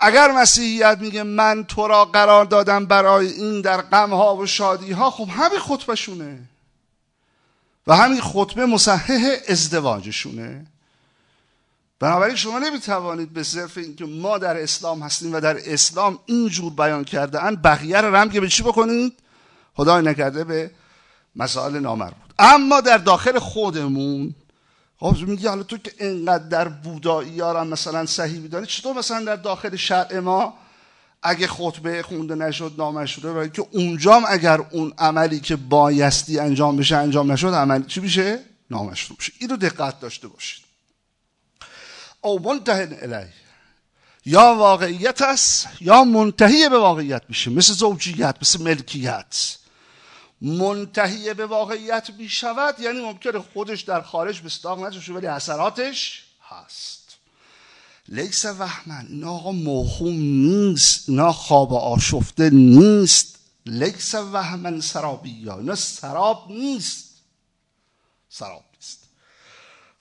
[0.00, 4.92] اگر مسیحیت میگه من تو را قرار دادم برای این در غم ها و شادی
[4.92, 6.48] ها خب همین خطبشونه
[7.88, 10.66] و همین خطبه مصحح ازدواجشونه.
[12.00, 17.04] بنابراین شما نمی‌توانید به صرف اینکه ما در اسلام هستیم و در اسلام اینجور بیان
[17.04, 19.12] کرده ان بقیه رو هم که به چی بکنید؟
[19.74, 20.70] خدای نکرده به
[21.36, 22.28] مسائل نامربوط.
[22.38, 24.34] اما در داخل خودمون
[25.00, 29.36] خب میگی حالا تو که اینقدر در بودایی ها مثلا صحیح میدانی چطور مثلا در
[29.36, 30.54] داخل شرع ما
[31.22, 36.96] اگه خطبه خونده نشد نامشروعه برای که اونجام اگر اون عملی که بایستی انجام بشه
[36.96, 40.64] انجام نشد عملی چی میشه؟ نامشروع بشه این رو دقت داشته باشید.
[42.20, 43.26] او منتهن الی
[44.24, 47.50] یا واقعیت است یا منتهی به واقعیت میشه.
[47.50, 49.56] مثل زوجیت مثل ملکیت.
[50.42, 56.97] منتهی به واقعیت می‌شود یعنی ممکنه خودش در خارج بستاق نشه ولی اثراتش هست.
[58.08, 63.38] لیس وحمن اینا آقا موهوم نیست اینا خواب آشفته نیست.
[63.66, 67.14] لیس وحمن سرابی اینا سراب نیست.
[68.30, 68.98] سراب نیست.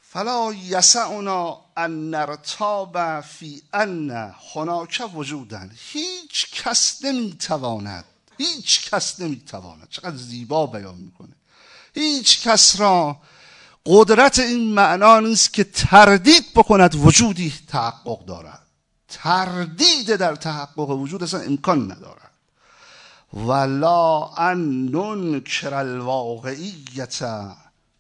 [0.02, 4.12] فلا یسعنا ان نرتاب فی ان
[4.56, 5.72] هناک وجودن.
[5.92, 8.06] هیچ کس نمی‌تواند
[8.38, 9.88] هیچ کس نمی‌تواند.
[9.90, 11.36] چقدر زیبا بیان می‌کنه.
[11.94, 13.18] هیچ کس را
[13.90, 18.62] قدرت این معنا نیست که تردید بکند وجودی تحقق دارد.
[19.08, 22.32] تردید در تحقق وجود اصلا امکان ندارد.
[23.34, 27.24] ولا ان ننکر الواقعیت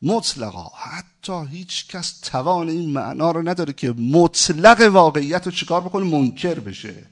[0.01, 0.71] مطلقا.
[0.75, 6.59] حتی هیچ کس توان این معنا رو نداره که مطلق واقعیت رو چیکار بکنه؟ منکر
[6.59, 7.05] بشه.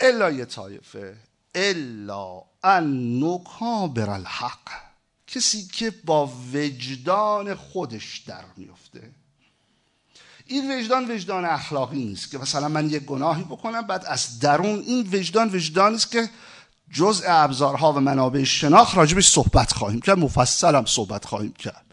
[0.00, 1.16] الا یه طایفه.
[1.54, 4.91] الا ان نکابر الحق.
[5.32, 9.10] کسی که با وجدان خودش در میفته
[10.46, 15.08] این وجدان وجدان اخلاقی نیست که مثلا من یک گناهی بکنم بعد از درون این
[15.12, 16.30] وجدان وجدانی است که
[16.90, 21.84] جزء ابزارها و منابع شناخت راجبش صحبت خواهیم کرد مفصل هم صحبت خواهیم کرد.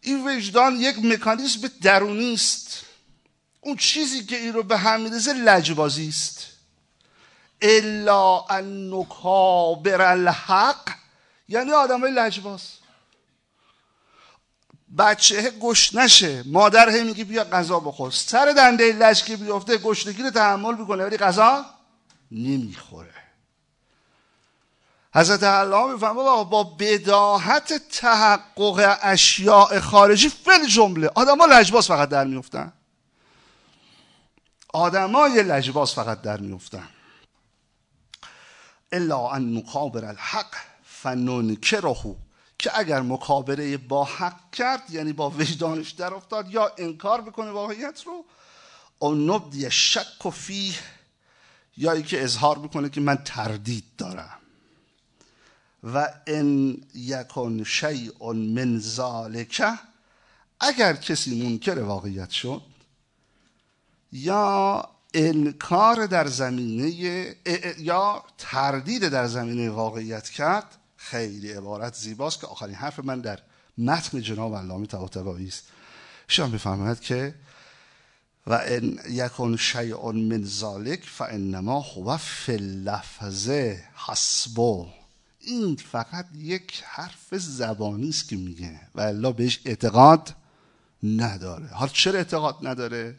[0.00, 2.84] این وجدان یک مکانیزم درونی است.
[3.60, 6.46] اون چیزی که این رو به هم میرزه لجبازی است.
[7.62, 11.03] الا ان نکابر الحق
[11.48, 12.62] یعنی آدم های لجباز.
[14.98, 16.42] بچه گشت نشه.
[16.46, 18.10] مادر هی میگه بیا غذا بخور.
[18.10, 21.64] سر دنده لج که بیفته گشتگی رو تحمل می‌کنه ولی غذا
[22.30, 23.14] نمی‌خوره.
[25.14, 31.10] حضرت علامه می‌فهمه با بداهت تحقق اشیاء خارجی فل جمله.
[31.14, 32.72] آدما لجباس فقط در میفتن
[34.72, 36.88] آدمای لجباس فقط در میفتن
[38.92, 40.54] الا ان نقابر الحق.
[41.04, 42.16] فننکره
[42.58, 48.02] که اگر مکابره با حق کرد یعنی با وجدانش در افتاد یا انکار بکنه واقعیت
[48.06, 48.24] رو
[48.98, 50.74] او نبدی شک و فیه
[51.76, 54.38] یا که اظهار بکنه که من تردید دارم.
[55.94, 59.62] و ان یکن شیء من ذالک
[60.60, 62.62] اگر کسی منکر واقعیت شد
[64.12, 66.90] یا انکار در زمینه
[67.78, 73.38] یا تردید در زمینه واقعیت کرد خیلی عبارت زیباست که آخرین حرف من در
[73.78, 75.64] متن جناب علامه طباطبایی است.
[76.28, 77.34] شما بفرماید که
[78.46, 83.48] و ان یکن شیء من ذالک فانما هو فی اللفظ
[84.06, 84.86] حسبه
[85.40, 90.34] این فقط یک حرف زبانی است که میگه و الله بهش اعتقاد
[91.02, 91.66] نداره.
[91.66, 93.16] حالا چرا اعتقاد نداره؟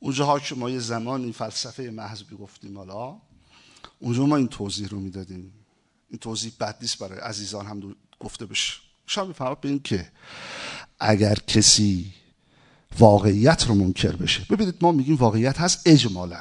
[0.00, 3.16] اونجاها که ما یه زمانی فلسفه محض گفتیم حالا
[3.98, 5.63] اونجا ما این توضیح رو می‌دادیم.
[6.14, 8.74] این توضیح بد نیست برای عزیزان هم گفته بشه.
[9.06, 10.10] شما می‌فهمید به که
[11.00, 12.12] اگر کسی
[12.98, 16.40] واقعیت رو منکر بشه ببینید ما میگیم واقعیت هست اجمالا.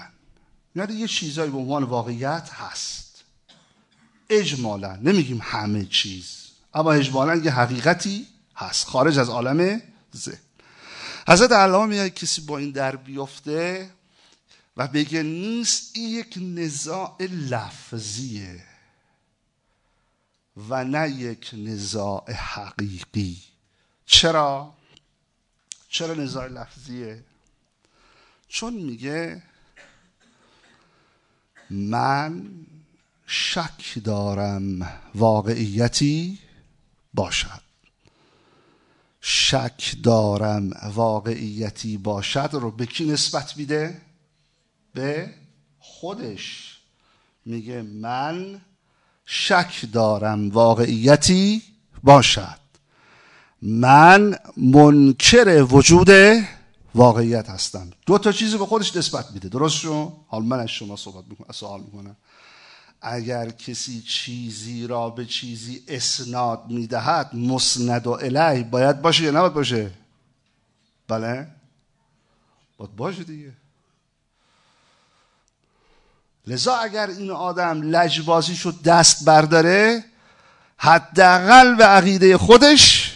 [0.75, 3.23] یعنی یه چیزایی به عنوان واقعیت هست.
[4.29, 4.95] اجمالا.
[4.95, 6.47] نمیگیم همه چیز.
[6.73, 8.88] اما اجمالا یه حقیقتی هست.
[8.88, 9.81] خارج از عالم
[10.15, 10.38] ذهن.
[11.27, 13.89] حضرت علامه میگه کسی با این در بیفته
[14.77, 17.17] و بگه نیست این یک نزاع
[17.49, 18.72] لفظیه.
[20.57, 23.37] و نه یک نزاع حقیقی
[24.05, 24.73] چرا؟
[25.89, 27.23] چرا نزاع لفظیه؟
[28.47, 29.43] چون میگه
[31.69, 32.49] من
[33.25, 36.39] شک دارم واقعیتی
[37.13, 37.61] باشد
[39.21, 44.01] شک دارم واقعیتی باشد رو به کی نسبت میده؟
[44.93, 45.33] به
[45.79, 46.77] خودش
[47.45, 48.61] میگه من
[49.25, 51.62] شک دارم واقعیتی
[52.03, 52.63] باشد.
[53.62, 56.09] من منکر وجود
[56.95, 57.89] واقعیت هستم.
[58.05, 59.49] دو تا چیزی به خودش نسبت میده.
[59.49, 62.15] درست شو؟ حال من از شما صحبت می‌کنم سوال می‌کنم.
[63.01, 69.53] اگر کسی چیزی را به چیزی اسناد می‌دهد مسند و الی باید باشه یا نباید
[69.53, 69.91] باشه؟
[71.07, 71.47] بله.
[72.77, 73.53] باید باشه دیگه.
[76.47, 80.03] لذا اگر این آدم لجبازی شد دست برداره
[80.77, 83.13] حداقل به عقیده خودش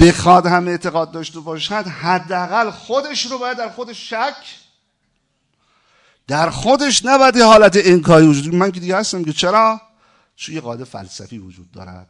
[0.00, 4.36] بخواد هم اعتقاد داشته باشد حداقل خودش رو باید در خودش شک
[6.26, 9.80] در خودش نباید حالت انکاری وجود من که دیگه هستم که چرا؟
[10.36, 12.08] چون یه قاعده فلسفی وجود دارد.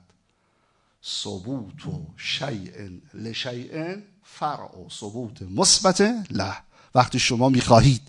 [1.05, 2.71] ثبوت و شیء
[3.15, 6.57] لشیء فرع و ثبوت مثبت له.
[6.95, 8.03] وقتی شما می‌خواهید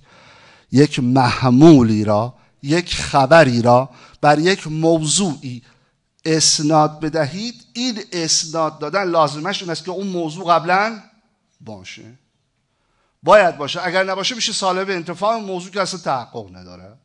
[0.75, 2.33] یک محمولی را
[2.63, 3.89] یک خبری را
[4.21, 5.63] بر یک موضوعی
[6.25, 7.65] اسناد بدهید.
[7.73, 11.01] این اسناد دادن لازمش این است که اون موضوع قبلا
[11.61, 12.19] باشه.
[13.23, 13.85] باید باشه.
[13.85, 15.39] اگر نباشه میشه سالب انتفاع.
[15.39, 16.97] موضوع که اصلا تحقق نداره.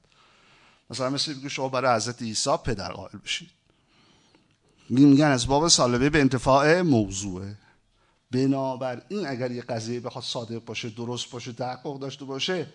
[0.91, 3.51] مثلا مثل بگو شما برای حضرت عیسی پدر قائل بشید.
[4.89, 7.57] میگن از باب سالبه به انتفاع موضوعه.
[8.31, 12.67] بنابراین اگر یه قضیه بخواد صادق باشه درست باشه تحقق داشته باشه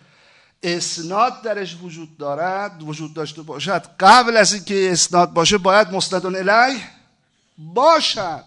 [0.62, 3.82] اسناد درش وجود دارد وجود داشته باشد.
[4.00, 6.80] قبل از اینکه اسناد باشه باید مستدون الیه
[7.58, 8.44] باشد.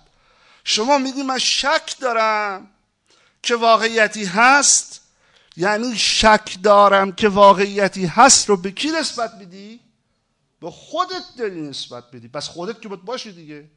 [0.63, 2.67] شما میگی من شک دارم
[3.43, 5.01] که واقعیتی هست؟
[5.57, 9.79] یعنی شک دارم که واقعیتی هست رو به کی نسبت میدی
[10.61, 12.27] به خودت داری نسبت بدی.
[12.27, 13.69] پس خودت که باید باشی دیگه.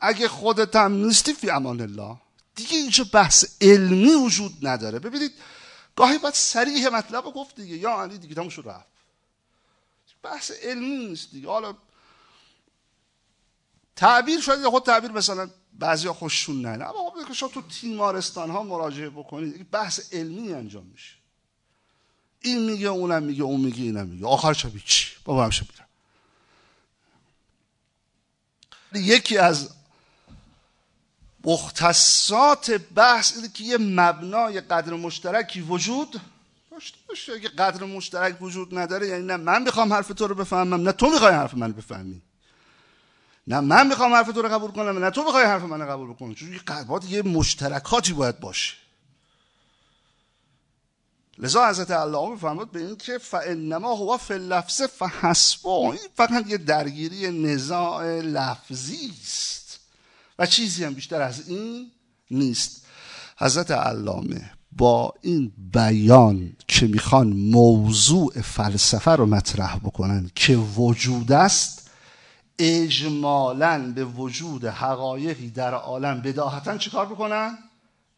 [0.00, 2.16] اگه خودت هم نیستی فی امان الله.
[2.54, 4.98] دیگه اینجا بحث علمی وجود نداره.
[4.98, 5.32] ببینید
[5.96, 7.76] گاهی باید سریح مطلب گفت دیگه.
[7.76, 8.94] یا علی دیگه تموش رفت.
[10.22, 11.48] بحث علمی نیست دیگه.
[11.48, 11.74] حالا
[13.96, 19.10] تعبیر شاید خود تعبیر مثلا بعضی خوششون نه اما خب شما تو تیمارستان ها مراجعه
[19.10, 19.70] بکنید.
[19.70, 21.14] بحث علمی انجام میشه.
[22.40, 24.26] این میگه اونم میگه اون میگه اینم میگه.
[24.26, 25.84] آخر چه چی بابا همشه میرم
[29.06, 29.70] یکی از
[31.44, 36.20] مختصات بحث اینه که یه مبنای قدر مشترکی وجود
[36.70, 37.32] داشته باشه.
[37.32, 41.10] اگه قدر مشترک وجود نداره یعنی نه من می‌خوام حرف تو رو بفهمم نه تو
[41.10, 42.22] می‌خوای حرف من بفهمی.
[43.46, 46.34] نه من می‌خوام حرف تو رو قبول کنم نه تو می‌خوای حرف من قبول بکنی.
[46.34, 46.60] چون یه
[47.08, 48.74] یه مشترکاتی باید باشه.
[51.38, 55.68] لذا حضرت علامه فرمود به این که فانما هو فی اللفظ فحسبه.
[55.68, 59.63] این فقط یه درگیری نزاع لفظی است.
[60.38, 61.90] و چیزی هم بیشتر از این
[62.30, 62.86] نیست.
[63.38, 71.90] حضرت علامه با این بیان که می‌خوان موضوع فلسفه رو مطرح بکنن که وجود است
[72.58, 77.58] اجمالا به وجود حقایقی در عالم بداهتا چیکار بکنن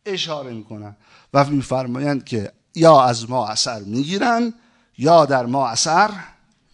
[0.07, 0.97] اشاره می‌کنن
[1.35, 4.55] و میفرمایند که یا از ما اثر می‌گیرن
[4.99, 6.11] یا در ما اثر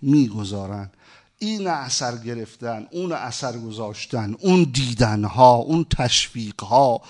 [0.03, 0.91] می‌گذارن.
[1.43, 7.03] این اثر گرفتن اون اثر گذاشتن اون دیدن ها اون تشویق ها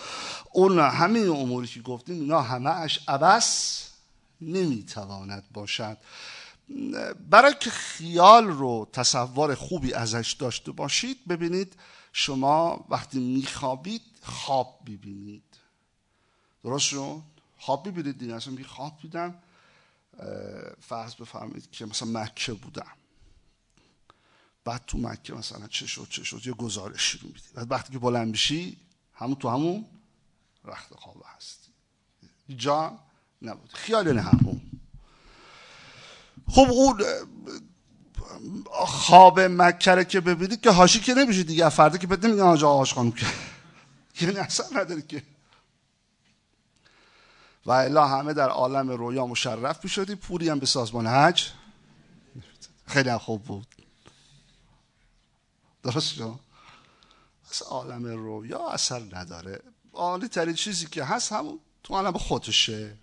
[0.53, 3.89] اون همه اموری که گفتیم اینا همهش عبس
[4.41, 5.97] نمی‌تواند باشد.
[7.31, 11.77] برای که خیال رو تصور خوبی ازش داشته باشید ببینید
[12.13, 15.57] شما وقتی میخوابید خواب ببینید
[16.65, 16.95] درست
[17.59, 19.35] خواب ببینید دیگه اصلا خواب دیدم
[20.81, 23.02] فرض بفرمایید که مثلا مکه بودم.
[24.65, 27.99] بعد تو مکه مثلا چه شد چه شد یه گزارشی رو میدی بعد وقتی که
[27.99, 28.77] بلند میشی
[29.15, 29.85] همون تو همون
[30.65, 31.73] رخت خواب هستی
[32.57, 32.99] جا
[33.43, 33.71] نبود.
[33.73, 34.61] خیال نه همون.
[36.49, 37.03] خب اون
[38.75, 41.69] خواب مکه که ببینید که هاشی که نمیشه دیگه.
[41.69, 43.27] فردا که بده میگن آجا آقاش خانم که.
[44.21, 45.23] یعنی اصلا نداره که.
[47.67, 50.15] و الا همه در عالم رویا مشرف می‌شدی.
[50.15, 51.51] پولی هم به سازمان حج.
[52.87, 53.82] خیلی خوب بود.
[55.83, 56.41] درست شد؟
[57.51, 59.63] از عالم رویا اثر نداره.
[59.93, 62.97] عالی ترین چیزی که هست همون تو عالم خودشه.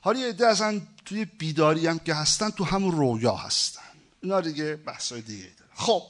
[0.00, 3.80] حالا یه عده اصلا توی بیداری هم که هستن تو همون رویا هستن.
[4.22, 6.02] اینا دیگه بحثای دیگه داره خب.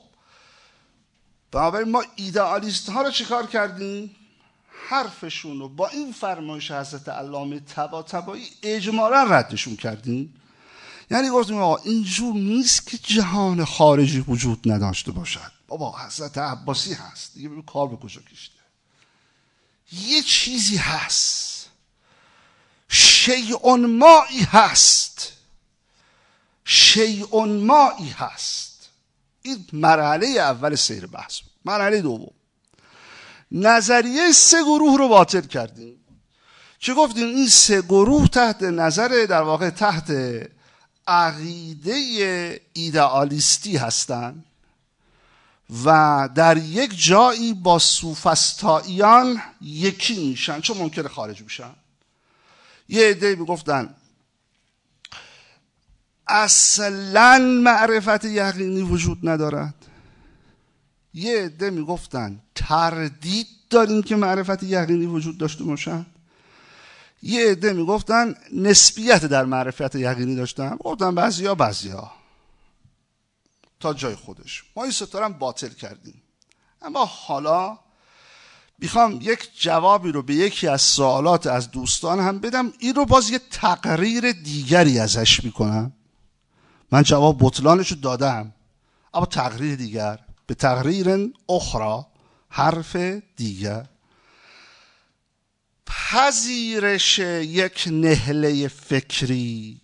[1.51, 4.17] بنابراین ما ایدئالیست ها رو چیکار کردیم؟
[4.89, 10.35] حرفشون رو با این فرمایش حضرت علامه تبا تبایی اجمالا ردشون کردیم.
[11.13, 15.53] یعنی گفتیم آقا اینجور نیست که جهان خارجی وجود نداشته باشد.
[15.69, 17.35] بابا حضرت عباسی هست.
[17.35, 18.55] دیگه کار به کجا کشته
[19.93, 21.69] یه چیزی هست.
[22.89, 25.33] شیء مایی هست.
[26.65, 28.89] شیء مایی هست.
[29.43, 32.35] این مرحله اول سیر بحث مرحله دوم.
[33.53, 35.97] نظریه سه گروه رو باطل کردیم.
[36.79, 40.11] چه گفتیم؟ این سه گروه تحت نظر در واقع تحت
[41.07, 44.45] عقیده ایدئالیستی هستند
[45.85, 50.61] و در یک جایی با سوفستاییان یکی میشن.
[50.61, 51.71] چون ممکنه خارج میشن.
[52.89, 53.95] یه عده می‌گفتن
[56.27, 59.75] اصلا معرفت یقینی وجود ندارد.
[61.15, 66.07] یه عده می‌گفتن تردید داریم که معرفت یقینی وجود داشته باشد
[67.23, 72.11] یه عده می‌گفتن نسبیت در معرفت یقینی داشتن گفتن بعضیا بعضیا.
[73.81, 74.65] تا جای خودش.
[74.77, 76.23] ما این ستارم باطل کردیم.
[76.83, 77.79] اما حالا
[78.79, 82.73] می‌خوام یک جوابی رو به یکی از سوالات از دوستان هم بدم.
[82.79, 85.93] این رو باز یه تقریر دیگری ازش می‌کنم.
[86.93, 88.55] من جواب بطلانش رو دادم.
[89.15, 90.19] اما تقریر دیگر.
[90.47, 92.05] به تقریر اخرى
[92.49, 92.97] حرف
[93.37, 93.87] دیگر.
[96.13, 99.81] پذیرش یک نهله فکری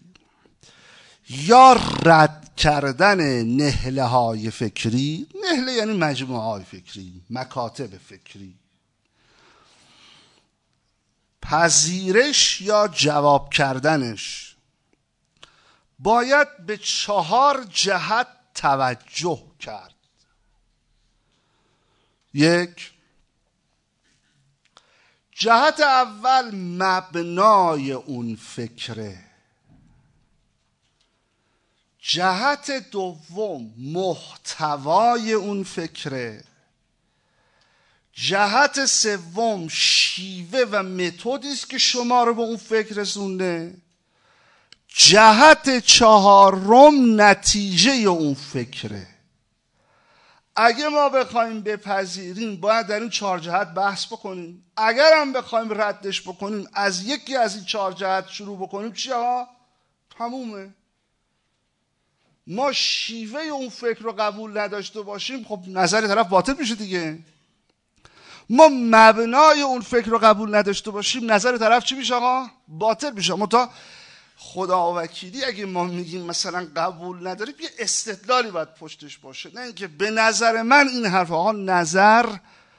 [1.30, 1.72] یا
[2.04, 5.26] رد کردن نهله های فکری.
[5.44, 8.54] نهله یعنی مجموعه های فکری مکاتب فکری.
[11.42, 14.56] پذیرش یا جواب کردنش.
[15.98, 19.94] باید به چهار جهت توجه کرد.
[22.34, 22.97] یک
[25.40, 29.18] جهت اول مبنای اون فکره.
[32.00, 36.44] جهت دوم محتوای اون فکره.
[38.12, 43.76] جهت سوم شیوه و متدی است که شما رو به اون فکر رسونده.
[44.88, 49.17] جهت چهارم نتیجه اون فکره.
[50.60, 56.22] اگه ما بخوایم بپذیریم باید در این چهار جهت بحث بکنیم اگر هم بخوایم ردش
[56.22, 59.48] بکنیم از یکی از این چهار جهت شروع بکنیم چی ها؟
[60.18, 60.74] تمومه
[62.46, 67.18] ما شیوه اون فکر رو قبول نداشته باشیم خب نظر طرف باطل میشه دیگه
[68.50, 73.34] ما مبنای اون فکر رو قبول نداشته باشیم نظر طرف چی میشه آقا؟ باطل میشه
[73.34, 73.70] ما تا
[74.40, 79.50] خدا وکیلی اگه ما میگیم مثلا قبول نداریم یه استدلالی باید پشتش باشه.
[79.54, 82.36] نه اینکه به نظر من این حرف آقا نظر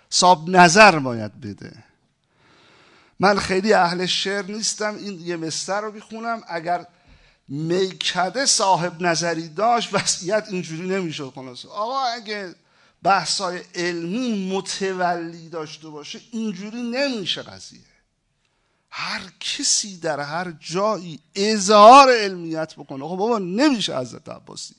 [0.10, 1.84] صاحب نظر باید بده.
[3.20, 6.44] من خیلی اهل شعر نیستم این یه مستر رو می‌خونم.
[6.48, 6.86] اگر
[7.48, 11.68] میکده صاحب نظری داشت وضعیت اینجوری نمی‌شد خلاصه.
[11.68, 12.56] آقا اگه
[13.04, 17.89] بحثای علمی متولی داشته باشه اینجوری نمیشه قضیه.
[18.92, 23.08] هر کسی در هر جایی اظهار علمیت بکنه.
[23.08, 24.76] خب بابا نمیشه حضرت عباسی.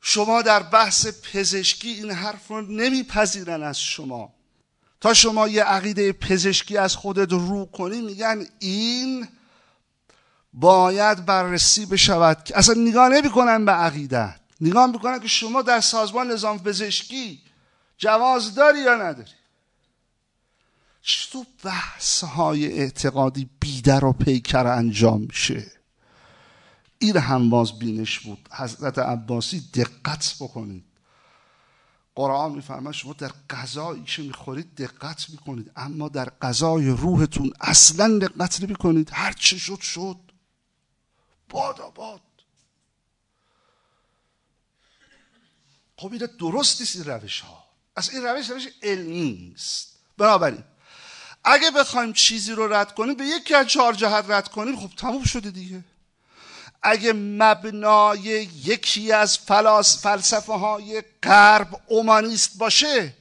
[0.00, 4.32] شما در بحث پزشکی این حرف رو نمیپذیرن از شما.
[5.00, 9.28] تا شما یه عقیده پزشکی از خودت رو کنی میگن این
[10.52, 12.52] باید بررسی بشود.
[12.54, 14.40] اصلا نگاه نمی‌کنن به عقیدت.
[14.60, 17.42] نگاه می‌کنن که شما در سازمان نظام پزشکی
[17.98, 19.30] جواز داری یا نداری.
[21.02, 25.72] چطور بحث های اعتقادی بیدر و پیکر انجام میشه
[26.98, 28.48] این همواز بینش بود.
[28.52, 30.84] حضرت عباسی دقت بکنید.
[32.14, 38.60] قرآن میفرماید شما در غذایی که می‌خورید دقت می‌کنید اما در غذای روحتون اصلا دقت
[38.62, 39.10] نمی‌کنید.
[39.12, 40.16] هر چه شد شد.
[41.48, 42.20] باد آباد
[45.96, 47.64] خب این درست نیست این روش ها
[47.96, 49.98] از این روش روش علمی نیست.
[50.16, 50.64] بنابراین
[51.44, 55.24] اگه بخوایم چیزی رو رد کنیم به یکی از چهار جهت رد کنیم خب تموم
[55.24, 55.84] شده دیگه.
[56.82, 63.14] اگه مبنای یکی از فلاس فلسفه های غرب اومانیست باشه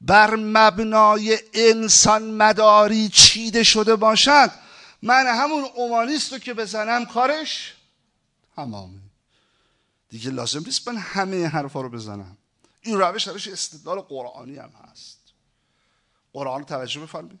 [0.00, 4.50] بر مبنای انسان مداری چیده شده باشد
[5.02, 7.74] من همون اومانیست رو که بزنم کارش
[8.56, 8.98] تمامه.
[10.08, 12.36] دیگه لازم نیست من همه حرفا رو بزنم.
[12.82, 15.18] این روش روش استدلال قرآنی هم هست.
[16.32, 17.40] قرآن توجه بفرمایید.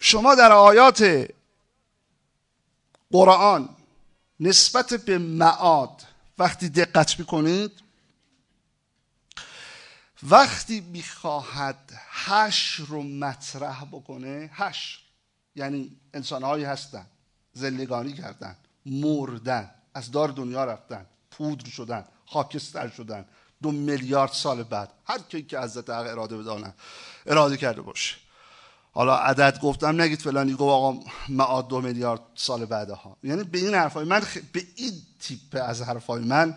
[0.00, 1.28] شما در آیات
[3.12, 3.68] قرآن
[4.40, 6.02] نسبت به معاد
[6.38, 7.72] وقتی دقت می‌کنید
[10.22, 15.02] وقتی می‌خواهد حشر رو مطرح بکنه حشر
[15.54, 17.06] یعنی انسانهایی هستن
[17.52, 23.24] زندگانی کردن مردن از دار دنیا رفتن پودر شدن خاکستر شدن
[23.62, 26.74] دو میلیارد سال بعد هر کی که حضرت حق اراده بدانه
[27.26, 28.16] اراده کرده باشه.
[28.96, 33.16] حالا عدد گفتم نگید فلانی گفت آقا معاد دو میلیارد سال بعدها.
[33.22, 34.22] یعنی به این حرفای من
[34.52, 36.56] به این تیپ از حرفای من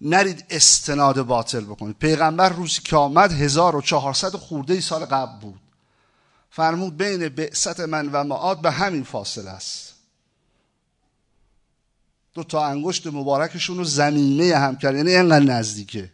[0.00, 1.96] نرید استناد باطل بکنید.
[1.98, 5.60] پیغمبر روزی که آمد 1400 خورده ای سال قبل بود.
[6.50, 9.94] فرمود بین بعثت من و معاد به همین فاصله است.
[12.34, 16.12] دو تا انگشت مبارکشون رو زمینه هم کرد یعنی اینقدر نزدیکه.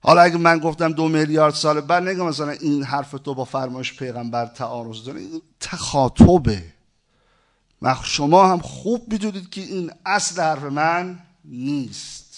[0.00, 3.96] حالا اگه من گفتم دو میلیارد سال بعد نگم مثلا این حرف تو با فرمایش
[3.96, 6.64] پیغمبر تعارض داره این تخاطبه.
[8.04, 12.28] شما هم خوب می‌دونید که این اصل حرف من نیست.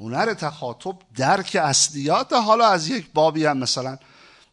[0.00, 3.98] هنر تخاطب درک اصلیات حالا از یک بابی هم مثلا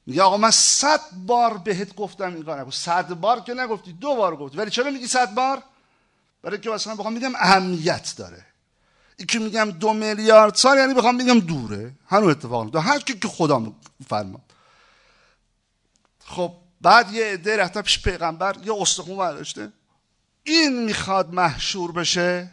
[0.06, 4.36] میگه آقا من صد بار بهت گفتم این کار صد بار که نگفتی دو بار
[4.36, 4.58] گفتی.
[4.58, 5.64] ولی چرا میگی صد بار؟
[6.42, 8.46] برای که مثلا بخوام میگم اهمیت داره.
[9.28, 11.92] که میگم دو میلیارد سال یعنی بخوام میگم دوره.
[12.08, 13.74] هنو اتفاق دو هر که خدا
[14.10, 14.42] فرماد
[16.26, 19.72] خب بعد یه عده رفته پیش پیغمبر یه استخون برداشته.
[20.44, 22.52] این می‌خواد محشور بشه.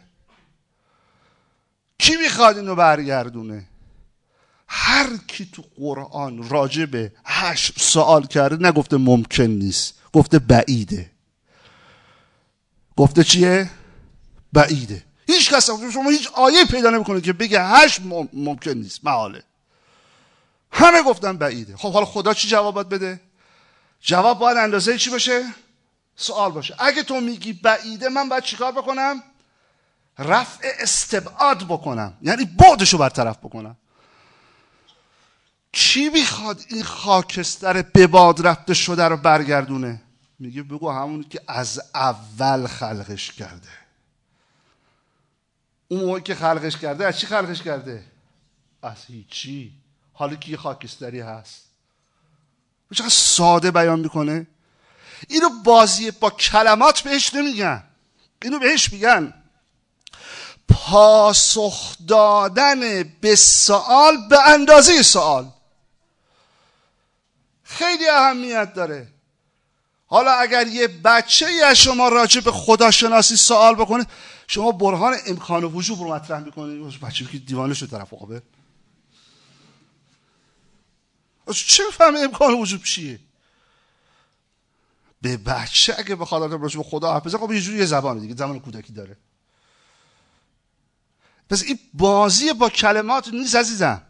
[1.97, 3.67] کی می‌خواد اینو برگردونه؟
[4.67, 9.93] هر کی تو قرآن راجع به حشر سوال کرده نگفته ممکن نیست.
[10.13, 11.11] گفته بعیده.
[12.97, 13.69] گفته چیه؟
[14.53, 15.03] بعیده.
[15.27, 17.99] هیچ کس شما هیچ آیه پیدا نمی‌کنه که بگه حشر
[18.33, 18.99] ممکن نیست.
[19.03, 19.43] محاله
[20.71, 21.77] همه گفتن بعیده.
[21.77, 23.19] خب حالا خدا چی جوابات بده؟
[24.01, 25.45] جواب باید اندازه چی باشه؟
[26.15, 26.75] سوال باشه.
[26.79, 29.23] اگه تو میگی بعیده من باید چیکار بکنم؟
[30.19, 32.17] رفع استبعاد بکنم.
[32.21, 33.77] یعنی بعدشو برطرف بکنم.
[35.71, 40.01] کی می‌خواد این خاکستر به باد رفته شده رو برگردونه؟
[40.39, 43.80] میگه بگو همونی که از اول خلقش کرده.
[45.91, 48.03] اون موقعی که خلقش کرده از چی خلقش کرده؟
[48.83, 49.71] از هیچی.
[50.13, 51.61] حالا که یه خاکستری هست؟
[52.93, 54.47] چقدر ساده بیان می‌کنه.
[55.27, 57.83] اینو بازی با کلمات بهش نمیگن.
[58.41, 59.33] اینو بهش میگن.
[60.67, 65.51] پاسخ دادن به سوال به اندازه سوال
[67.63, 69.07] خیلی اهمیت داره.
[70.07, 74.05] حالا اگر یه بچه از شما راجع به خداشناسی سوال بکنه
[74.51, 78.41] شما برهان امکان وجود رو مطرح می‌کنید بچه که دیوانه شد طرف عقبه
[81.53, 83.19] چه فهمه امکان وجود چیه؟
[85.21, 88.35] به بچه اگه بخواد آدم به خدا حرف بزنه خب یه جوری یه زبان دیگه
[88.35, 89.17] زمان کودکی داره.
[91.49, 94.01] پس این بازی با کلمات نیست عزیزم.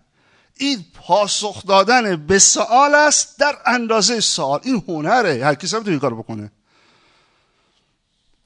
[0.58, 4.60] این پاسخ دادن به سوال است در اندازه سوال.
[4.64, 6.52] این هنره هر کسی هم این کار بکنه.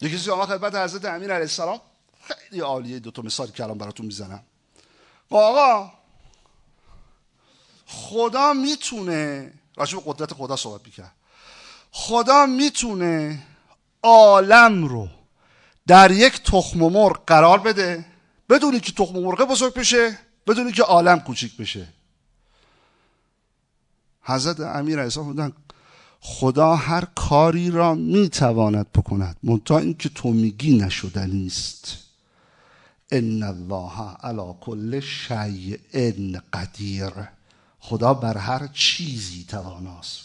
[0.01, 1.81] یکی کسی آقا خدمت حضرت امیر علیه السلام
[2.21, 2.99] خیلی عالیه.
[2.99, 4.43] دو تا مثال کلام براتون می‌زنم.
[5.29, 5.91] آقا
[7.85, 11.11] خدا می‌تونه راجع به قدرت خدا صحبت می‌کرد.
[11.91, 13.43] خدا می‌تونه
[14.03, 15.09] عالم رو
[15.87, 18.05] در یک تخم مرغ قرار بده.
[18.49, 21.87] بدونی که تخم مرغ بزرگ بشه بدونی که عالم کوچیک بشه.
[24.21, 25.53] حضرت امیر علیه
[26.27, 29.37] خدا هر کاری را می‌تواند بکند.
[29.43, 31.97] منتها اینکه تو میگی نشدنی است
[33.11, 35.77] ان الله علی کل شیء
[36.53, 37.11] قدیر.
[37.79, 40.21] خدا بر هر چیزی تواناست.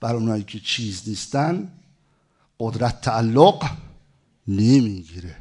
[0.00, 1.72] بر اونایی که چیز نیستن
[2.60, 3.70] قدرت تعلق
[4.48, 5.36] نمی‌گیره.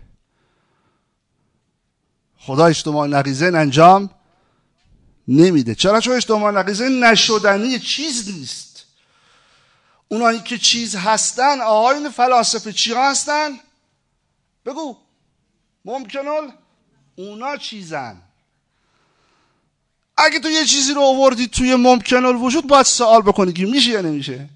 [2.38, 4.10] خدا اجتماع نقیزه انجام
[5.28, 5.76] نمیده.
[5.76, 8.73] چرا چون اجتماع نقیزه نشدنی چیز نیست؟
[10.14, 13.52] اونایی که چیز هستن آقایون فلاسفه چی هستن؟
[14.66, 14.98] بگو.
[15.86, 16.52] ممکنل
[17.16, 18.22] اونا چیزن.
[20.18, 24.02] اگه تو یه چیزی رو آوردی توی ممکن وجود باید سوال بکنی که میشه یا
[24.02, 24.50] نمیشه.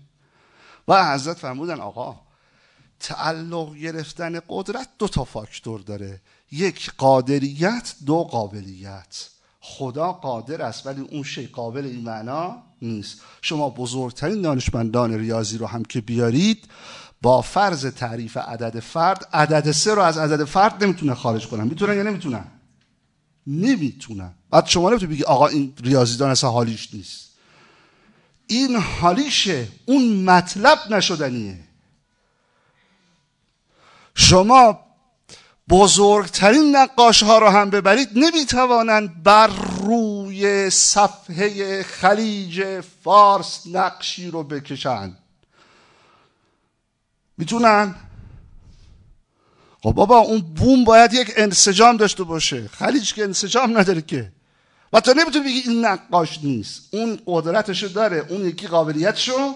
[0.88, 2.20] و حضرت فرمودن آقا
[3.00, 6.22] تعلق گرفتن قدرت دو تا فاکتور داره.
[6.52, 9.30] یک قادریت دو قابلیت.
[9.62, 13.22] خدا قادر است ولی اون شی قابل این معنا نیست.
[13.42, 16.68] شما بزرگترین دانشمندان ریاضی رو هم که بیارید
[17.22, 21.64] با فرض تعریف عدد فرد عدد سه رو از عدد فرد نمی‌تونه خارج کنن.
[21.64, 22.46] می‌تونن یا نمی‌تونن؟
[23.48, 24.34] نمی‌تونن.
[24.50, 27.28] بعد شما نمی‌تونی بگی آقا این ریاضیدان اصلا حالیش نیست.
[28.48, 31.60] این حالیشه اون مطلب نشدنیه.
[34.16, 34.87] شما
[35.70, 39.48] بزرگترین نقاش ها رو هم ببرید نمی‌توانند بر
[39.84, 45.18] روی صفحه خلیج فارس نقشی رو بکشند.
[47.38, 47.96] می‌تونن؟
[49.84, 52.68] خب بابا اون بوم باید یک انسجام داشته باشه.
[52.68, 54.32] خلیج که انسجام نداره که.
[54.94, 56.82] و تو نمی‌تونی بگی این نقاش نیست.
[56.92, 59.56] اون قدرتشو داره اون یکی قابلیتشو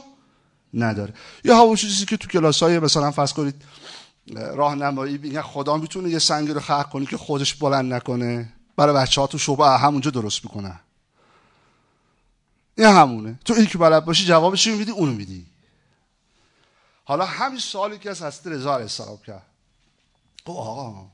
[0.74, 1.14] نداره.
[1.44, 3.56] یا همون چیزی که تو کلاس های مثلا فرض کنید
[4.28, 8.54] راهنمایی میگن خدا می‌تونه یه سنگ رو خلق کنه که خودش بلند نکنه.
[8.76, 10.80] برای بچه ها تو شعبه همونجا درست می‌کنه
[12.78, 13.40] این همونه.
[13.46, 15.46] تو این که بلد باشی جوابش میدی؟ اونو میدی.
[17.06, 19.46] حالا همین سوالی که از حضرت رضا علیه السلام کرد.
[20.46, 21.08] خب آقا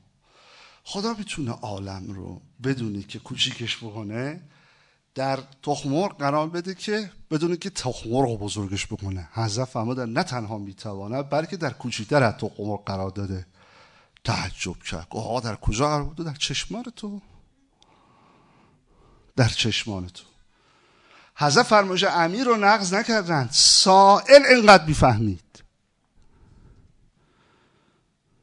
[0.84, 4.40] خدا می‌تونه عالم رو بدونی که کوچیکش بکنه؟
[5.14, 9.28] در تخمر قرار بده که بدونی که تخمر رو بزرگش بکنه.
[9.32, 13.46] حضرت فرمودن نه تنها می‌توانه بلکه در کوچیکتر از تخمر قرار داده.
[14.24, 15.06] تعجب کرد.
[15.10, 17.20] آقا در کجا قرار بوده در چشمان تو.
[19.36, 20.24] در چشمان تو.
[21.36, 25.62] حضرت فرمایش امیر رو نقض نکردن سائل اینقدر بیفهمید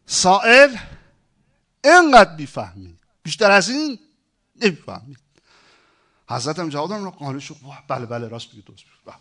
[0.05, 0.77] سائل
[1.83, 3.99] اینقدر بیفهمید بیشتر از این
[4.55, 5.24] نمی‌فهمید.
[6.29, 7.55] حضرت هم جواب رو قانع شد
[7.87, 9.15] بله بله راست درست بگید بله.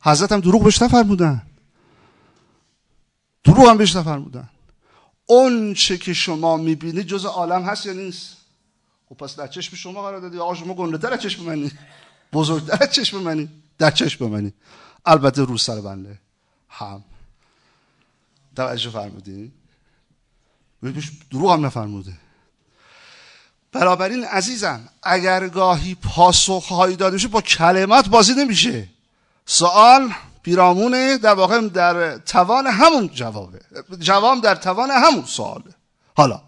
[0.00, 1.42] حضرت هم دروغ بهش نفرمودن.
[3.44, 4.48] دروغ هم بهش نفرمودن.
[5.26, 8.36] اون چه که شما می‌بینید جز عالم هست یا نیست؟
[9.08, 10.38] خب پس در چشم شما قرار دادی.
[10.38, 11.72] آقا شما گنده تر چشم منی.
[12.32, 13.48] بزرگتر چشم منی.
[13.78, 14.52] در چشم منی.
[15.06, 16.18] البته رو سر بنده.
[16.68, 17.04] هم.
[18.56, 19.52] توجه فرمودین؟
[21.30, 22.27] دروغ هم نفرموده.
[23.72, 28.88] بنابراین عزیزم اگر گاهی پاسخهایی داده میشه با کلمات بازی نمیشه.
[29.46, 30.12] سوال
[30.42, 33.60] پیرامونه در واقع در توان همون جوابه.
[33.98, 35.74] جواب در توان همون سواله
[36.16, 36.42] حالا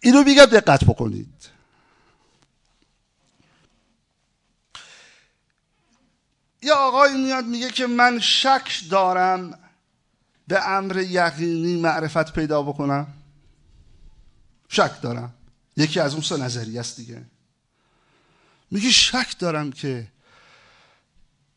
[0.00, 1.48] اینو میگم دقت بکنید.
[6.62, 9.58] یا آقای میاد میگه که من شک دارم
[10.48, 13.06] به امر یقینی معرفت پیدا بکنم.
[14.68, 15.34] شک دارم.
[15.78, 17.26] یکی از اون سه نظریه است دیگه.
[18.70, 20.08] میگه شک دارم که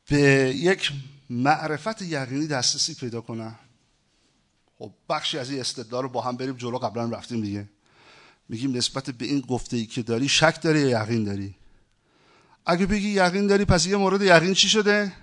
[0.10, 0.20] به
[0.56, 0.92] یک
[1.30, 3.56] معرفت یقینی دسترسی پیدا کنم
[4.80, 7.70] خب بخشی از این استدلال رو با هم بریم جلو قبلا رفتیم دیگه.
[8.50, 11.56] میگیم نسبت به این گفته ای که داری شک داری یا یقین داری؟
[12.66, 15.14] اگه بگی یقین داری پس یه مورد یقین چی شده؟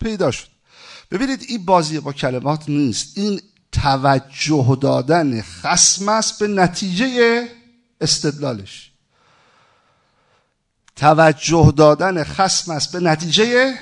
[0.00, 0.48] پیدا شد.
[1.10, 3.18] ببینید این بازی با کلمات نیست.
[3.18, 3.40] این
[3.72, 7.48] توجه دادن خسم است به نتیجه
[8.04, 8.90] استدلالش.
[10.96, 13.78] توجه دادن خسم است به نتیجه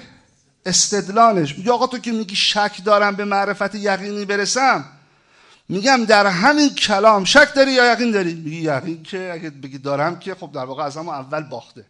[0.66, 1.58] استدلالش.
[1.58, 4.84] یا آقا تو که میگی شک دارم به معرفت یقینی برسم
[5.68, 10.18] میگم در همین کلام شک داری یا یقین داری؟ میگی یقین که اگه بگی دارم
[10.18, 11.86] که خب در واقع از همون اول باخته.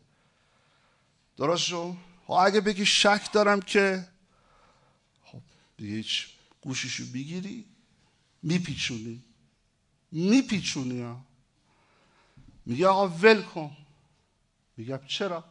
[1.37, 4.09] درست شو؟ خب اگه بگی شک دارم که
[5.24, 5.39] خب
[5.76, 6.26] دیگه هیچ
[6.61, 7.64] گوشیشو بگیری
[8.43, 9.22] میپیچونی.
[10.12, 11.20] میپیچونی ها.
[12.67, 13.77] میگه آقا ول کن.
[14.77, 15.45] میگم چرا؟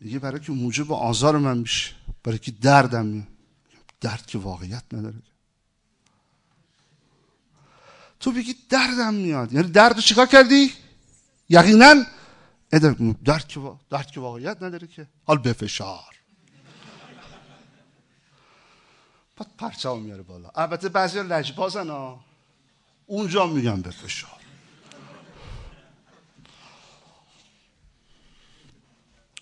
[0.00, 1.94] میگه برای که موجب آزار من میشه.
[2.24, 3.26] برای که دردم میاد.
[4.00, 5.22] درد که واقعیت نداره.
[8.20, 9.52] تو بگی دردم میاد.
[9.52, 10.72] یعنی درد رو چیکار کردی؟
[11.48, 11.94] یقینا
[13.24, 15.06] درد که درد که واقعیت نداره که.
[15.24, 16.20] حال به فشار
[19.36, 20.50] بعد پرچم میاره بالا.
[20.54, 22.24] البته بعضی لجبازن ها.
[23.06, 23.90] اونجا میگم به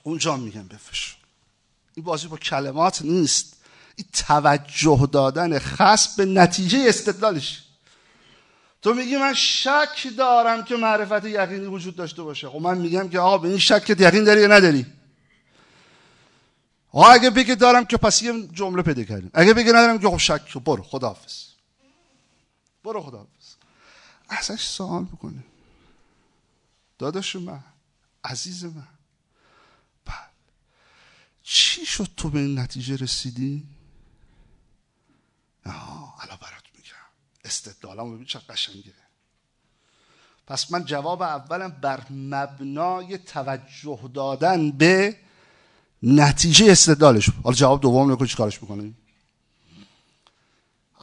[0.09, 1.17] اونجا میگم به فشار
[1.95, 3.57] این بازی با کلمات نیست.
[3.97, 7.63] این توجه دادن خاص به نتیجه استدلالش.
[8.83, 12.49] تو میگی من شک دارم که معرفت یقینی وجود داشته باشه.
[12.49, 14.87] خب من میگم که آقا به این شکت یقین داری یا نداری؟
[16.93, 19.31] آقا اگه بگه دارم که پس یه جمله پیدا کردیم.
[19.35, 21.45] اگه بگه ندارم که خب شک برو خداحافظ.
[22.85, 23.55] برو خداحافظ.
[24.29, 25.45] ازش سوال بکنه
[26.99, 27.61] داداش من
[28.25, 28.98] عزیز من
[31.51, 33.69] چی شد تو به این نتیجه رسیدی؟
[35.67, 36.63] آه الان برات
[37.45, 38.95] استدلالم ببین چه قشنگه.
[40.47, 45.21] پس من جواب اولم بر مبنای توجه دادن به
[46.03, 48.97] نتیجه استدلالش حالا جواب دوم نکن چیکارش بکنیم.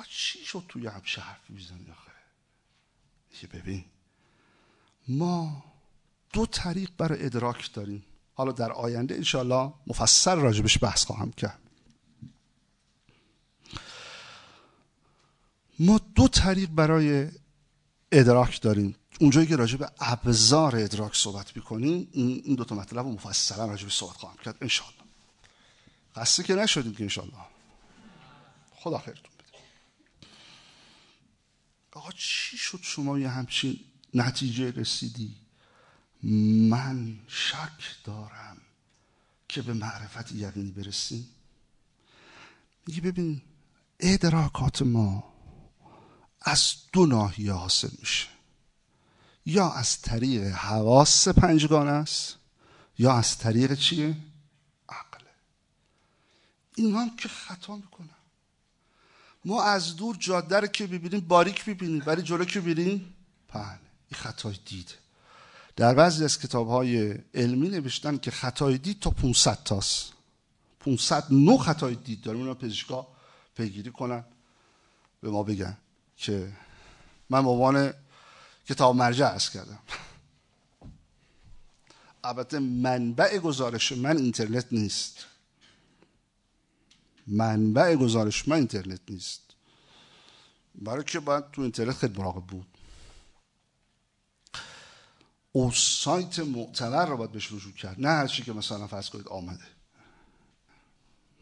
[0.10, 3.86] چی شد توی همچه حرفی می‌زنی آخه؟ ببین.
[5.08, 5.64] ما
[6.34, 8.06] دو طریق برای ادراک داریم.
[8.36, 11.60] حالا در آینده انشاءالله مفصل راجبش بحث خواهم کرد.
[15.80, 17.32] ما دو طریق برای
[18.12, 18.96] ادراک داریم.
[19.20, 24.16] اونجایی که راجع به ابزار ادراک صحبت می‌کنیم این دو تا مطلب مفصلا راجع صحبت
[24.16, 25.04] خواهم کرد انشاءالله.
[26.16, 27.38] قصه که نشدیم که انشاءالله.
[28.76, 29.60] خدا خیرتون بده.
[31.92, 33.80] آقا چی شد شما یه همچین
[34.14, 35.45] نتیجه رسیدی؟
[36.70, 38.58] من شک دارم
[39.48, 41.28] که به معرفت یقینی برسیم.
[42.88, 43.42] میگه ببین
[44.00, 45.34] ادراکات ما
[46.42, 48.28] از دو ناحیه حاصل میشه.
[49.46, 52.36] یا از طریق حواس پنجگانه است
[52.98, 54.18] یا از طریق چیه؟
[54.90, 55.30] عقله
[56.76, 58.10] این هم که خطا می‌کنن
[59.46, 63.14] ما از دور جاده رو که ببینیم باریک ببینیم ولی جلو که ببینیم
[63.48, 65.05] پهنه این خطای دید
[65.76, 70.14] در بعضی از کتاب های علمی نوشتن که خطای دید تا 500 تاست.
[70.80, 73.08] 500 نو خطای دید داریم اونا پزشکا
[73.56, 74.26] پیگیری کنن.
[75.22, 75.78] به ما بگن
[76.18, 76.52] که
[77.30, 77.94] من به
[78.70, 79.80] کتاب مرجع از کردم.
[82.24, 85.26] البته منبع گزارش من اینترنت نیست.
[87.28, 89.42] منبع گزارش من اینترنت نیست.
[90.76, 92.75] برای که باید تو اینترنت خیلی مراقب بود.
[95.56, 99.64] او سایت معتبر رو باید بهش رجوع کرد نه هرچی که مثلا فرض کنید آمده.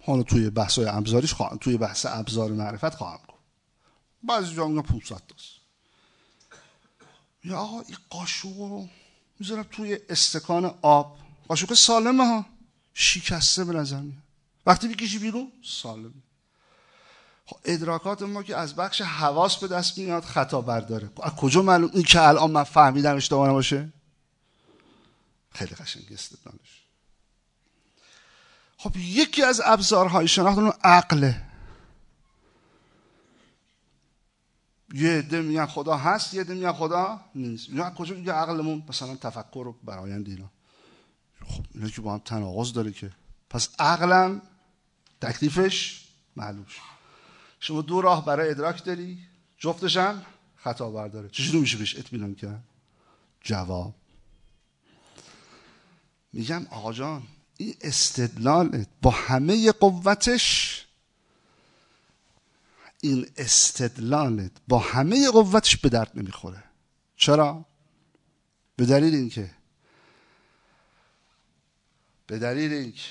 [0.02, 3.20] حالا توی بحث های ابزاریش خواهم توی بحث ابزار معرفت خواهم
[4.24, 5.50] بعضی جا میگن 500 تاست.
[7.44, 8.88] یا آقا این قاشق رو
[9.40, 11.18] می‌ذارم توی استکان آب.
[11.48, 12.46] قاشق سالمه ها.
[12.94, 14.24] شکسته به نظر میاد.
[14.66, 16.14] وقتی بکشی بیرون سالمه.
[17.46, 21.92] خب ادراکات ما که از بخش حواس به دست میاد خطا برداره از کجا معلوم؟
[21.94, 23.94] این که الان من فهمیدم اشتباه باشه
[25.54, 26.84] خیلی قشنگ استدلالش.
[28.78, 31.42] خب یکی از ابزارهای شناخت اون عقله.
[34.94, 37.70] یه عده میگن خدا هست یه عده میگن خدا نیست.
[37.70, 40.52] اینا کجا میگه عقلمون؟ مثلا تفکر و برایند اینا.
[41.48, 43.12] خب اینا که با هم تناقض داره که.
[43.50, 44.42] پس عقلم
[45.22, 46.66] تکلیفش معلوم
[47.60, 49.20] شما دو راه برای ادراک داری
[49.58, 50.26] جفتش هم
[50.56, 51.30] خطا برداره.
[51.30, 52.64] چجوری میشه بهش اطمینان کرد؟
[53.42, 53.96] جواب.
[56.34, 57.24] میگم آقا جان
[57.58, 60.86] این استدلالت با همه قوتش
[63.02, 66.64] این استدلالت با همه قوتش به درد نمی‌خوره
[67.16, 67.66] چرا؟
[68.76, 69.52] به دلیل اینکه
[72.28, 73.10] به دلیل اینکه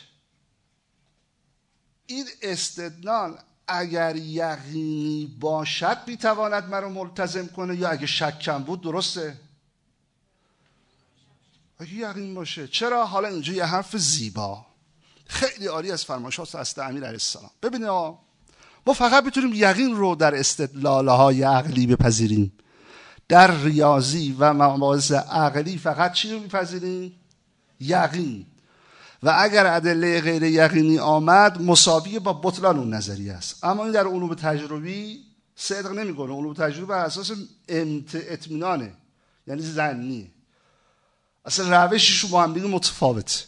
[2.06, 9.40] این استدلال اگر یقینی باشد می‌تواند مرا ملتزم کنه یا اگه شکم بود درسته
[11.82, 12.68] اگه یقین باشه.
[12.68, 14.66] چرا؟ حالا اینجا یه حرف زیبا.
[15.26, 17.50] خیلی عالی از فرمایشات از امیر علیه السلام.
[17.62, 17.88] ببینید
[18.86, 22.52] ما فقط می‌تونیم یقین رو در استدلال های عقلی بپذیریم.
[23.28, 27.14] در ریاضی و مباحث عقلی فقط چی رو میپذیریم؟
[27.80, 28.46] یقین.
[29.22, 33.64] و اگر ادله غیر یقینی آمد مساوی با بطلان اون نظریه است.
[33.64, 35.20] اما این در علوم تجربی
[35.56, 36.32] صدق نمی‌کنه.
[36.32, 37.32] علوم تجربی بر اساس
[38.14, 38.92] اطمینانه.
[39.46, 40.30] یعنی زنیه
[41.44, 43.44] اصلا روششون با هم دیگه متفاوته.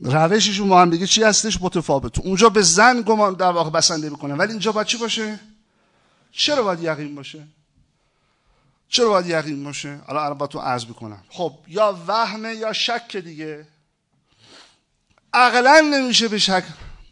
[0.00, 4.36] روششون با هم دیگه چی هستش؟ متفاوت اونجا به زن گمان در واقع بسنده می‌کنن.
[4.36, 5.40] ولی اینجا باید چی باشه؟
[6.32, 7.46] چرا باید یقین باشه؟
[8.88, 13.66] چرا باید یقین باشه؟ الان تو عرض بکنم خب یا وهمه یا شک دیگه.
[15.32, 16.64] عقلا نمیشه به شک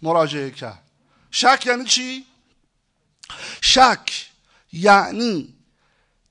[0.02, 0.82] مراجعه کرد.
[1.30, 2.24] شک یعنی چی؟
[3.60, 4.28] شک
[4.72, 5.54] یعنی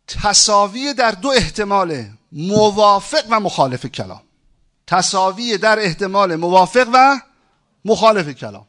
[0.07, 4.21] تصاوی در دو احتمال موافق و مخالف کلام.
[4.87, 7.19] تصاوی در احتمال موافق و
[7.85, 8.67] مخالف کلام.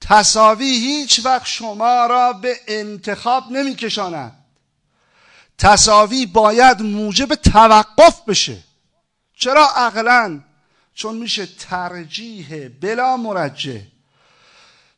[0.00, 4.32] تصاوی هیچ وقت شما را به انتخاب نمیکشاند.
[5.58, 8.58] تصاوی باید موجب توقف بشه.
[9.36, 10.40] چرا عقلا؟
[10.94, 13.86] چون میشه ترجیح بلا مرجه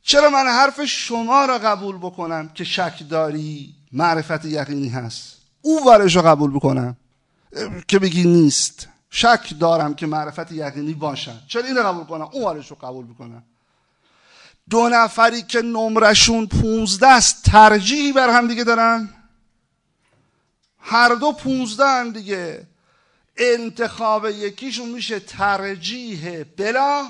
[0.02, 6.16] چرا من حرف شما را قبول بکنم که شک داری معرفت یقینی هست؟ او ورش
[6.16, 6.96] رو قبول بکنم.
[7.88, 8.88] که بگی نیست.
[9.10, 11.40] شک دارم که معرفت یقینی باشن.
[11.48, 13.42] چرا این رو قبول کنم اون ورش رو قبول بکنم
[14.70, 19.08] دو نفری که نمرشون پونزده است ترجیحی بر هم دیگه دارن.
[20.78, 22.66] هر دو پونزده هم دیگه.
[23.36, 27.08] انتخاب یکیشون میشه ترجیح بلا.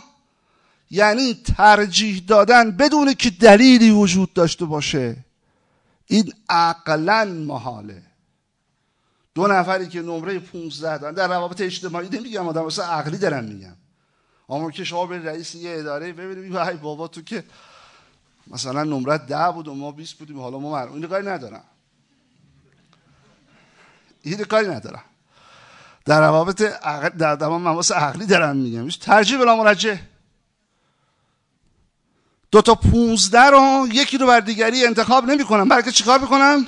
[0.90, 5.16] یعنی ترجیح دادن بدون که دلیلی وجود داشته باشه.
[6.06, 8.02] این عقلا محاله.
[9.34, 11.14] دو نفری که نمره 15 دارن.
[11.14, 13.76] در روابط اجتماعی نمیگم آدم واسه عقلی دارم میگم
[14.48, 17.44] اما که شما به رئیس یه اداره ببینید ای بابا تو که
[18.46, 21.64] مثلا نمره ده بود و ما 20 بودیم حالا ما این کاری ندارم.
[24.22, 25.04] این کاری ندارم.
[26.04, 28.88] در روابط عقل در دوام مواس عقلی دارم میگم.
[28.88, 30.00] ترجیح بلا مرجه
[32.50, 36.66] دو تا پونزده رو یکی رو بر دیگری انتخاب نمی‌کنن بلکه چیکار می‌کنن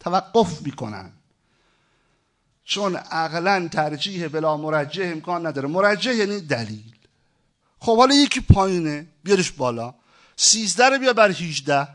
[0.00, 1.12] توقف می‌کنن
[2.68, 5.68] چون عقلا ترجیح بلا مرجه امکان نداره.
[5.68, 6.94] مرجه یعنی دلیل.
[7.78, 9.06] خب حالا یکی پایینه.
[9.24, 9.94] بیارش بالا.
[10.36, 11.88] سیزده رو بیا بر هیجده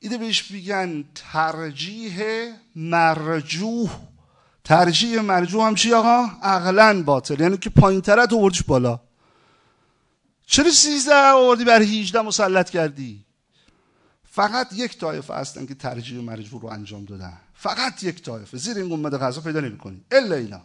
[0.00, 2.22] ایده بهش میگن ترجیح
[2.76, 3.90] مرجوح.
[4.64, 7.40] ترجیح مرجوح هم چی آقا؟ عقلا باطل.
[7.40, 9.00] یعنی که پایین تره تو بالا.
[10.46, 13.24] چرا سیزده آوردی بر هیجده مسلط کردی؟
[14.30, 17.38] فقط یک طایفه هستن که ترجیح مرجوح رو انجام دادن.
[17.60, 20.04] فقط یک طایفه زیر این گنبد غذا پیدا نمی‌کنی.
[20.10, 20.62] الا اینا.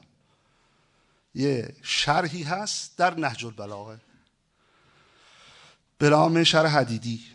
[1.35, 3.99] یه شرحی هست در نهج البلاغه.
[5.97, 7.25] به نام شرح حدیدی.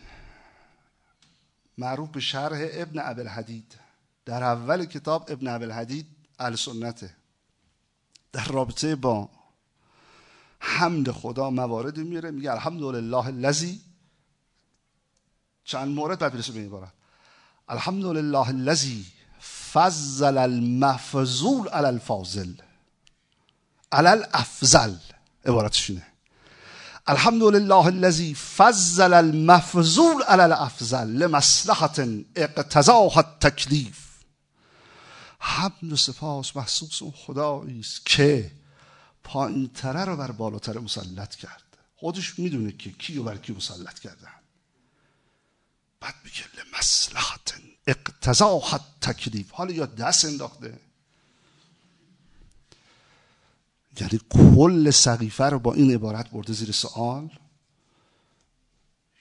[1.77, 3.75] معروف به شرح ابن ابل حدید
[4.25, 6.07] در اول کتاب ابن ابل حدید
[6.55, 7.15] سنته
[8.31, 9.29] در رابطه با
[10.59, 12.31] حمد خدا موارد میره.
[12.31, 13.81] میگه الحمدلله الذی
[15.63, 16.93] چند مورد بعد برسه به این عبارت.
[17.69, 19.18] الحمدلله الذی
[19.73, 22.53] فضل المفضول علی الفاضل.
[23.91, 24.95] علی الافضل
[25.45, 26.07] عبارتش اینه.
[27.07, 33.99] الحمد لله الذي فضل المفضول على الافضل لمصلحه اقتضاها التکلیف.
[35.39, 38.51] حمد و سپاس محسوس اون خدایی است که
[39.23, 41.63] پایین تره رو بر بالاتر مسلط کرد.
[41.95, 44.31] خودش می‌دونه که کی و بر کی مسلط کردن
[45.99, 47.53] بعد میگه لمصلحت
[47.89, 50.79] اقتضاها التکلیف حالا یا دست انداخته.
[54.01, 57.29] یعنی کل سقیفه رو با این عبارت برده زیر سوال.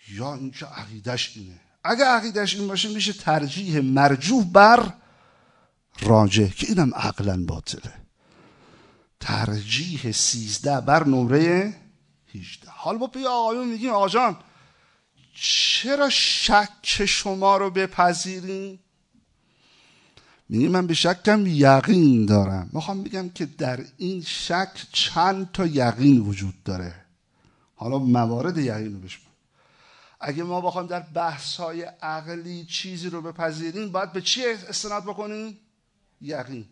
[0.09, 1.61] یا اینکه عقیدش اینه.
[1.85, 4.93] اگه عقیدش این باشه میشه ترجیح مرجوح بر
[6.01, 7.95] راجه که اینم عقلا باطله.
[9.21, 11.75] ترجیح سیزده بر نمره
[12.27, 14.37] هیجده حال با پی آقایون میگیم آقا
[15.41, 18.81] چرا شک شما رو بپذیریم
[20.49, 22.71] میگه من به شکم یقین دارم.
[22.73, 26.95] می‌خوام بگم که در این شک چند تا یقین وجود داره.
[27.77, 29.29] حالا موارد یقین رو بشمون
[30.21, 35.59] اگه ما بخوایم در بحث های عقلی چیزی رو بپذیریم باید به چی استناد بکنیم؟
[36.21, 36.65] یقین.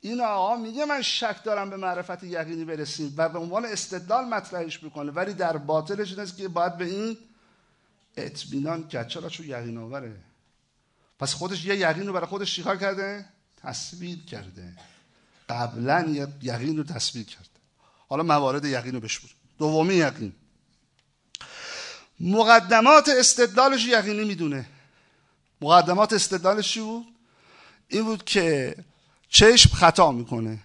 [0.00, 4.82] این آقا میگه من شک دارم به معرفت یقینی برسیم و به عنوان استدلال مطرحش
[4.82, 7.16] می‌کنه ولی در باطلش اینه که باید به این
[8.16, 9.08] اطمینان کرد.
[9.08, 10.16] چرا؟ چون یقین آوره.
[11.18, 13.24] پس خودش یه یقین رو برای خودش چیکار کرده؟
[13.62, 14.72] تصویر کرده.
[15.48, 17.46] قبلا یه یقین رو تصویر کرده.
[18.08, 19.08] حالا موارد یقین رو
[19.58, 20.32] دومی یقین.
[22.20, 24.66] مقدمات استدلالش یقینی می‌دونه.
[25.60, 27.06] مقدمات استدلالش چی بود؟
[27.88, 28.76] این بود که
[29.28, 30.58] چشم خطا می‌کنه.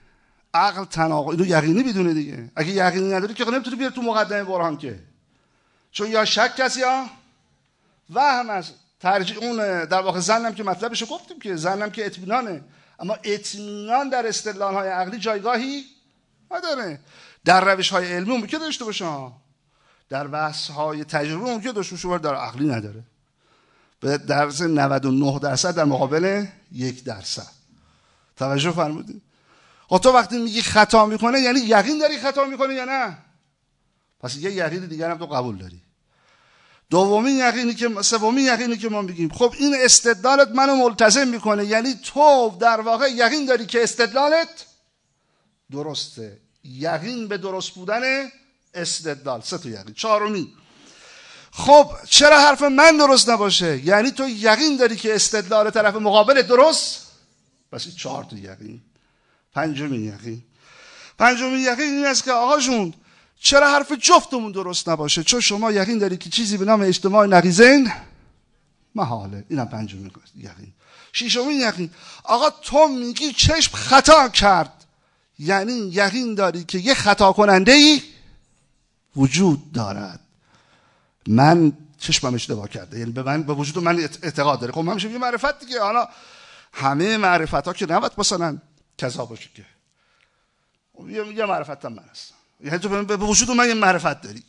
[0.53, 2.51] عقل تناقض اینو یقینی می‌دونه دیگه.
[2.55, 4.99] اگه یقینی نداری که نمی‌تونی بیاری تو مقدمه برهان که.
[5.91, 7.09] چون یا شک کسی یا
[8.09, 12.63] وهم است ترجیح اون در واقع زنم که مطلبش گفتیم که زنم که اطمینانه.
[12.99, 15.83] اما اطمینان در استدلال های عقلی جایگاهی
[16.51, 16.99] نداره.
[17.45, 19.31] در روش های علمی اون که داشته باشه.
[20.09, 23.03] در بحث های تجربه اون که داشته باشه در عقلی نداره.
[23.99, 27.51] به درس 99 درصد در مقابل یک درصد.
[28.35, 29.21] توجه فرمودید
[29.87, 33.17] خب تو وقتی میگی خطا می‌کنه یعنی یقین داری خطا می‌کنه یا نه؟
[34.19, 35.81] پس یه یقین دیگر هم تو قبول داری.
[36.89, 39.29] دومین یقینی که سومین یقینی که ما میگیم.
[39.29, 41.65] خب این استدلالت منو ملتزم می‌کنه.
[41.65, 44.65] یعنی تو در واقع یقین داری که استدلالت
[45.71, 46.37] درسته.
[46.63, 48.01] یقین به درست بودن
[48.73, 49.41] استدلال.
[49.41, 49.93] سه تا یقین.
[49.93, 50.53] چهارمی
[51.51, 57.07] خب چرا حرف من درست نباشه؟ یعنی تو یقین داری که استدلال طرف مقابل درست؟
[57.71, 58.81] پس چهار تا یقین.
[59.53, 60.43] پنجمین یقین.
[61.19, 62.93] پنجمین یقین این است که آقا جون
[63.39, 67.91] چرا حرف جفتمون درست نباشه؟ چون شما یقین داری که چیزی به نام اجتماع نقیزین؟
[68.95, 69.45] محاله.
[69.49, 70.73] اینم پنجمین یقین.
[71.13, 71.89] ششمین یقین.
[72.23, 74.85] آقا تو میگی چشم خطا کرد.
[75.39, 78.01] یعنی یقین داری که یه خطا کننده ای
[79.15, 80.19] وجود دارد.
[81.27, 82.99] من چشمم اشتباه کرده.
[82.99, 84.73] یعنی به من به وجود من اعتقاد داره.
[84.73, 85.81] خب من میشه معرفت دیگه.
[85.81, 86.07] حالا
[86.73, 88.57] همه معرفت ها که نباید مثلا
[88.97, 89.65] کذا باشه که.
[91.35, 92.36] یه معرفت هم من هستم.
[92.63, 94.43] یعنی تو به وجود من معرفت داری.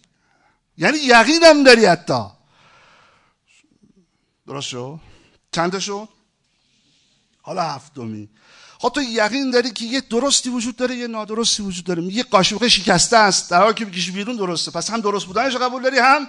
[0.77, 2.25] یعنی یقینم داری حتی.
[4.47, 5.01] درست شد؟
[5.53, 6.09] چند شد؟
[7.43, 8.29] حالا هفتمی.
[8.79, 12.03] خب تو یقین داری که یه درستی وجود داره یه نادرستی وجود داره.
[12.03, 13.51] یه قاشق شکسته است.
[13.51, 14.71] در حالی که بکشی بیرون درسته.
[14.71, 16.27] پس هم درست بودنش قبول داری هم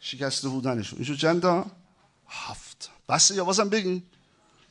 [0.00, 1.66] شکسته بودنش این شد چند
[2.28, 2.90] هفت.
[3.08, 4.02] بس یا بازم بگین.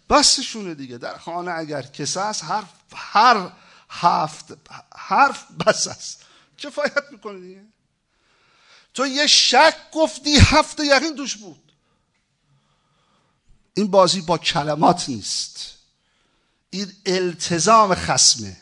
[0.09, 0.97] بسشونه دیگه.
[0.97, 2.63] در خانه اگر کسه است هر
[2.95, 3.51] هر
[3.89, 4.45] هفت
[4.95, 6.25] حرف بس است.
[6.57, 7.63] کفایت می‌کنه دیگه
[8.93, 11.71] تو یه شک گفتی هفت یقین دوش بود.
[13.73, 15.77] این بازی با کلمات نیست.
[16.69, 18.57] این التزام خسمه.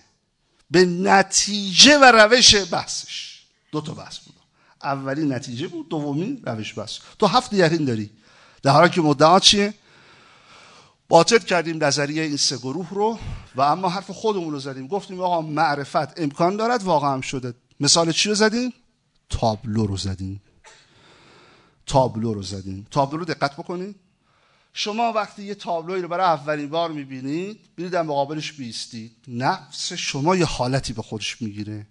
[0.72, 3.42] به نتیجه و روش بحثش.
[3.72, 4.36] دو تا بحث بود.
[4.84, 6.98] اولی نتیجه بود دومی روش بحث.
[7.20, 8.10] تو هفت یقین داری.
[8.64, 9.74] در حالی که مدعا چیه؟
[11.10, 13.20] باطل کردیم نظریه این سه گروه رو
[13.56, 14.88] و اما حرف خودمون رو زدیم.
[14.88, 17.54] گفتیم آقا معرفت امکان دارد واقعا هم شده.
[17.80, 18.74] مثال چی رو زدیم؟
[19.30, 20.42] تابلو رو زدیم.
[21.86, 22.88] تابلو رو زدیم.
[22.92, 23.96] تابلو رو دقت بکنید.
[24.74, 29.12] شما وقتی یه تابلوی رو برای اولین بار می‌بینید برید در مقابلش بیستید.
[29.28, 31.88] نفس شما یه حالتی به خودش می‌گیره.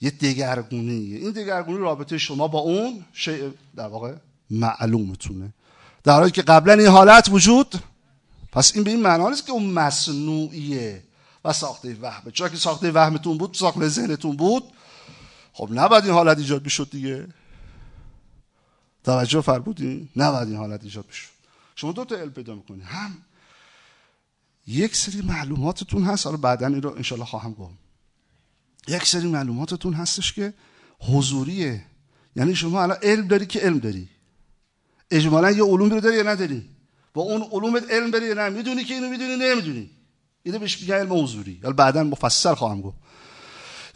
[0.00, 4.14] یه دگرگونه این دگرگونه رابطه شما با اون شیء در واقع
[4.50, 5.52] معلومتونه.
[6.04, 7.74] در حالی که قبلا این حالت وجود
[8.54, 11.02] پس این به این معنا نیست که اون مصنوعیه
[11.44, 12.32] و ساخته وهمه.
[12.32, 14.64] چرا که ساخته وهمتون بود ساخته ذهنتون بود.
[15.52, 17.28] خب نباید این حالت ایجاد می‌شد دیگه.
[19.04, 21.28] توجه فرمودین؟ نباید این حالت ایجاد بشد
[21.74, 23.16] شما دو تا علم پیدا می‌کنید هم
[24.66, 26.26] یک سری معلوماتتون هست.
[26.26, 27.74] حالا بعدا این رو انشالله خواهم گفت.
[28.88, 30.54] یک سری معلوماتتون هستش که
[30.98, 31.84] حضوریه.
[32.36, 34.08] یعنی شما الان علم داری که علم داری.
[35.10, 36.73] اجمالا یه علوم رو داری یا نداری؟
[37.14, 39.90] با اون علومت علم یا نه می‌دونی که اینو می‌دونی نمی‌دونی.
[40.42, 41.60] اینو بهش میگن علم حضوری.
[41.62, 42.96] حالا بعدا مفصل خواهم گفت.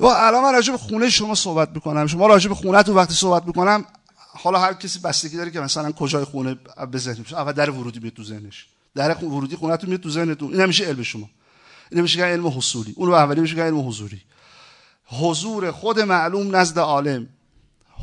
[0.00, 2.06] و الان من راجع خونه شما صحبت می‌کنم.
[2.06, 3.84] شما راجع به خونه تو وقتی صحبت می‌کنم
[4.16, 6.58] حالا هر کسی بستگی داره که مثلا کجای خونه
[6.92, 8.66] به ذهن میشه اول در ورودی بیاد تو ذهنش.
[8.94, 10.52] در ورودی خونه تو میاد تو ذهنتون.
[10.52, 11.30] این همیشه علم شما.
[11.90, 14.22] این میشه علم حصولی اون اولی میشه علم حضوری.
[15.04, 17.28] حضور خود معلوم نزد عالم.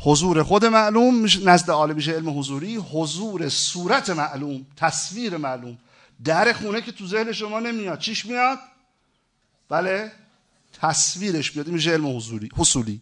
[0.02, 2.76] حضور خود معلوم نزد عالم میشه علم حضوری.
[2.76, 5.78] حضور صورت معلوم تصویر معلوم.
[6.24, 8.58] در خونه که تو ذهن شما نمیاد چیش میاد؟
[9.68, 10.12] بله
[10.80, 11.68] تصویرش میاد.
[11.68, 13.00] میشه علم حضوری حصولی.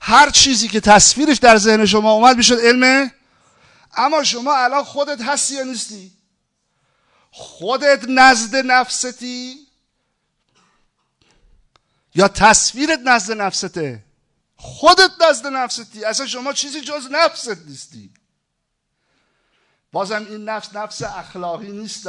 [0.00, 3.10] هر چیزی که تصویرش در ذهن شما اومد میشه علم.
[3.96, 6.12] اما شما الان خودت هستی یا نیستی؟
[7.30, 9.54] خودت نزد نفستی؟
[12.14, 14.04] یا تصویرت نزد نفسته؟
[14.62, 16.04] خودت نزد نفستی.
[16.04, 18.10] اصلا شما چیزی جز نفست نیستی.
[19.92, 22.06] بازم این نفس نفس اخلاقی نیست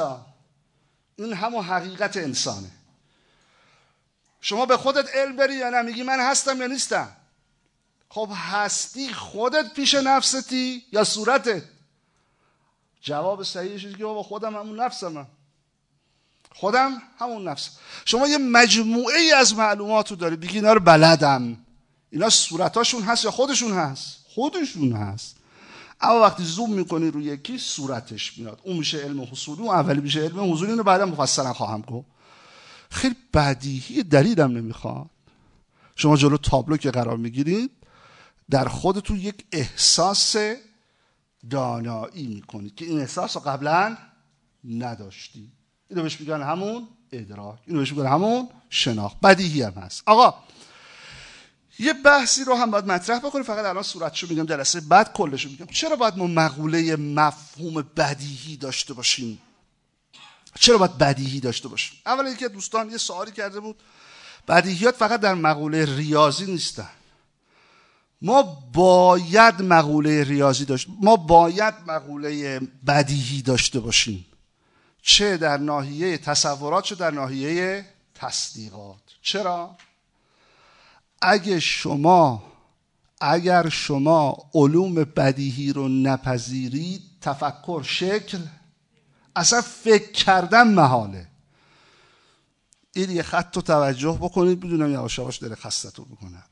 [1.15, 2.71] این همون حقیقت انسانه.
[4.41, 7.15] شما به خودت علم بری یا نه؟ میگی من هستم یا نیستم؟
[8.09, 11.63] خب هستی خودت پیش نفستی یا صورتت؟
[13.01, 15.27] جواب صحیحش که بابا خودم همون نفسم
[16.55, 17.69] خودم همون نفس
[18.05, 20.35] شما یه مجموعه ای از معلومات رو داری.
[20.35, 21.62] بگی اینا رو بلدم.
[22.13, 25.35] اینا صورتاشون هست یا خودشون هست؟ خودشون هست.
[26.01, 28.61] اما وقتی زوم می‌کنی روی یکی صورتش میاد.
[28.63, 30.71] اون میشه علم حصولی اون اولی میشه علم حضوری.
[30.71, 32.07] اینو بعدا مفصلا خواهم گفت.
[32.89, 35.05] خیلی بدیهی دلیلم نمی‌خواد.
[35.95, 37.71] شما جلو تابلو که قرار می‌گیرید
[38.49, 40.35] در خودتون یک احساس
[41.49, 43.97] دانایی می‌کنید که این احساس رو قبلا
[44.63, 45.51] نداشتی.
[45.89, 47.59] اینو بهش میگن همون ادراک.
[47.67, 49.19] اینو بهش میگن همون شناخت.
[49.19, 50.03] بدیهی هم هست.
[50.05, 50.33] آقا
[51.79, 53.43] یه بحثی رو هم باید مطرح بکنیم.
[53.43, 55.65] فقط الان صورتشو میگم جلسه بعد کلشو میگم.
[55.65, 59.41] چرا باید ما مقوله مفهوم بدیهی داشته باشیم؟
[60.59, 63.75] چرا باید بدیهی داشته باشیم؟ اولا یکی دوستان یه سوالی کرده بود.
[64.47, 66.89] بدیهیات فقط در مقوله ریاضی نیستن.
[68.21, 68.43] ما
[68.73, 74.25] باید مقوله ریاضی داشت ما باید مقوله بدیهی داشته باشیم.
[75.01, 79.01] چه در ناحیه تصورات چه در ناحیه تصدیقات.
[79.21, 79.77] چرا؟
[81.23, 82.43] اگه شما
[83.21, 88.37] اگر شما علوم بدیهی رو نپذیرید تفکر شکل
[89.35, 91.27] اصلا فکر کردن محاله.
[92.93, 96.43] این یه خط رو توجه بکنید بدونم یواش یواش داره خستتون بکنه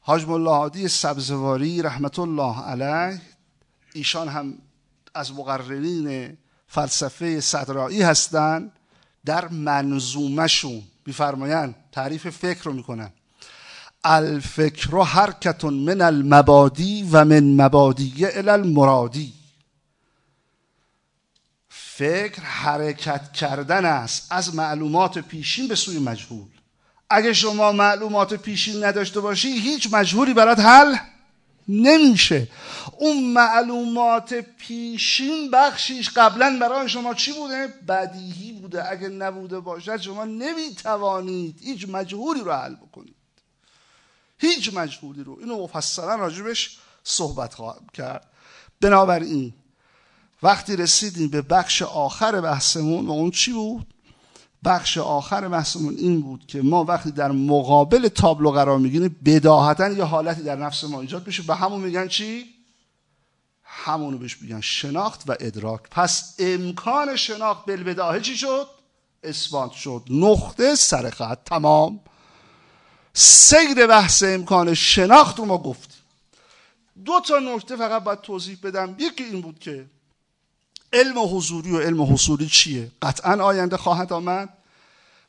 [0.00, 3.20] حاج ملا سبزواری رحمت الله علیه
[3.94, 4.58] ایشان هم
[5.14, 8.72] از مقررین فلسفه صدرایی هستند
[9.24, 13.12] در منظومشون میفرمایند تعریف فکر رو می‌کنن.
[14.04, 19.32] الفکر حرکت من المبادی و من مبادی الى المرادی.
[21.68, 26.48] فکر حرکت کردن است از معلومات پیشین به سوی مجهول.
[27.10, 30.96] اگه شما معلومات پیشین نداشته باشی هیچ مجهولی برات حل
[31.68, 32.48] نمیشه.
[32.98, 38.90] اون معلومات پیشین بخشیش قبلا برای شما چی بوده؟ بدیهی بوده.
[38.90, 43.21] اگه نبوده باشد شما نمی‌توانید هیچ مجهولی رو حل بکنید.
[44.42, 45.38] هیچ مجهولی رو.
[45.40, 48.26] اینو مفصلا راجبش صحبت خواهم کرد.
[48.80, 49.52] بنابراین
[50.42, 53.94] وقتی رسیدیم به بخش آخر بحثمون و اون چی بود؟
[54.64, 60.04] بخش آخر بحثمون این بود که ما وقتی در مقابل تابلو قرار می‌گیریم بداهتا یه
[60.04, 62.44] حالتی در نفس ما ایجاد بشه به همون میگن چی؟
[63.64, 65.80] همونو بهش میگن شناخت و ادراک.
[65.90, 68.66] پس امکان شناخت بالبداهه چی شد؟
[69.22, 70.02] اثبات شد.
[70.10, 71.44] نقطه سر خط.
[71.44, 72.00] تمام.
[73.14, 76.02] سیر بحث امکان شناخت رو ما گفتیم
[77.04, 78.96] دو تا نکته فقط باید توضیح بدم.
[78.98, 79.86] یکی این بود که
[80.92, 84.48] علم حضوری و علم حصولی چیه؟ قطعا آینده خواهد آمد.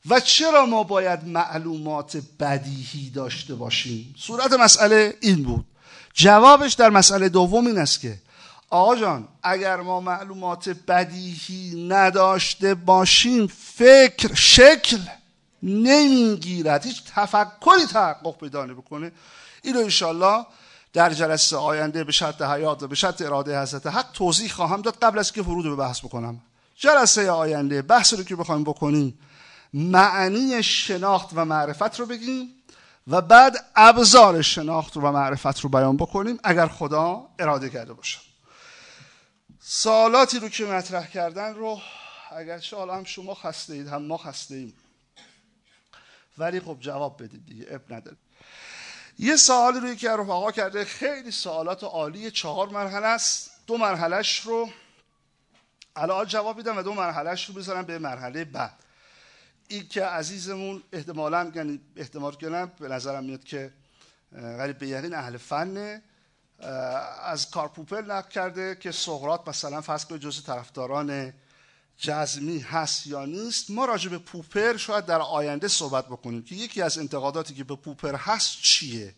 [0.09, 5.65] و چرا ما باید معلومات بدیهی داشته باشیم؟ صورت مسئله این بود.
[6.13, 8.17] جوابش در مسئله دوم این است که
[8.69, 14.97] آقا جان اگر ما معلومات بدیهی نداشته باشیم فکر شکل
[15.63, 19.11] نمی‌گیرد هیچ تفکری تحقق پیدا بکنه
[19.63, 20.45] اینو انشالله
[20.93, 24.97] در جلسه آینده به شرط حیات و به شرط اراده حضرت حق توضیح خواهم داد
[25.01, 26.41] قبل از که ورود به بحث بکنم.
[26.75, 29.19] جلسه آینده بحث رو که بخوایم بکنیم
[29.73, 32.49] معنی شناخت و معرفت رو بگیم
[33.07, 38.19] و بعد ابزار شناخت و معرفت رو بیان بکنیم اگر خدا اراده کرده باشه.
[39.59, 41.79] سوالاتی رو که مطرح کردن رو
[42.37, 44.73] اگر حالا هم شما خسته اید هم ما خسته ایم
[46.37, 48.19] ولی خب جواب بدید دیگه اب ندارید
[49.19, 53.51] یه سوالی روی که رفقا کرده خیلی سوالات عالی چهار مرحله است.
[53.67, 54.69] دو مرحلهش رو
[55.95, 58.73] الان جواب میدم و دو مرحلهش رو بذارم به مرحله بعد.
[59.67, 63.73] این که عزیزمون احتمالا یعنی احتمال کنم به نظرم میاد که
[64.33, 66.01] غریب به یقین اهل فن
[67.23, 71.33] از کارپوپل نقل کرده که سقراط مثلا فرض کنید جزء طرفداران
[71.97, 76.81] جزمی هست یا نیست ما راجع به پوپر شاید در آینده صحبت بکنیم که یکی
[76.81, 79.15] از انتقاداتی که به پوپر هست چیه.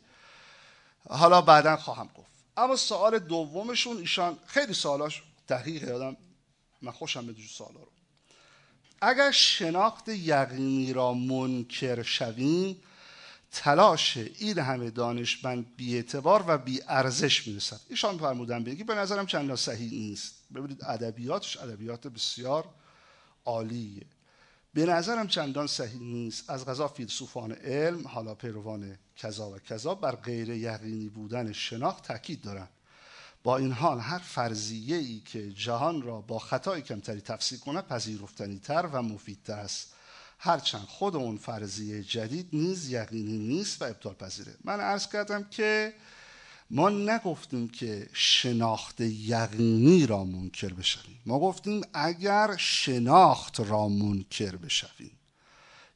[1.10, 2.32] حالا بعدا خواهم گفت.
[2.58, 6.18] اما سوال دومشون ایشان خیلی سوالاش دقیق یادم
[6.82, 7.92] من خوشم به سوالا رو.
[9.02, 12.82] اگر شناخت یقینی را منکر شویم
[13.52, 19.26] تلاش این همه دانشمند بی اعتبار و بی ارزش می‌رسد ایشان فرمودن بگی به نظرم
[19.26, 20.36] چندان صحیح نیست.
[20.56, 22.66] ببینید ادبیاتش ادبیات بسیار
[23.46, 24.06] عالیه.
[24.74, 26.50] به نظرم چندان صحیح نیست.
[26.50, 32.42] از غذا فیلسوفان علم حالا پیروان کذا و کذا بر غیر یقینی بودن شناخت تاکید
[32.42, 32.70] دارند
[33.44, 38.60] با این حال هر فرضیه ای که جهان را با خطای کمتری تفسیر کند پذیرفتنی
[38.60, 39.94] تر و مفیدتر است.
[40.40, 45.94] هرچند خود اون فرضیه جدید نیز یقینی نیست و ابطال پذیره من عرض کردم که
[46.70, 51.20] ما نگفتیم که شناخت یقینی را منکر بشویم.
[51.26, 55.12] ما گفتیم اگر شناخت را منکر بشویم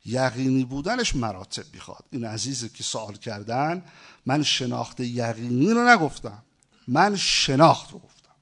[0.05, 2.05] یقینی بودنش مراتب می‌خواد.
[2.11, 3.85] این عزیزی که سوال کردن
[4.25, 6.43] من شناخت یقینی رو نگفتم
[6.87, 8.35] من شناخت رو گفتم.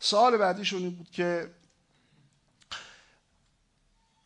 [0.00, 1.50] سوال بعدیشون این بود که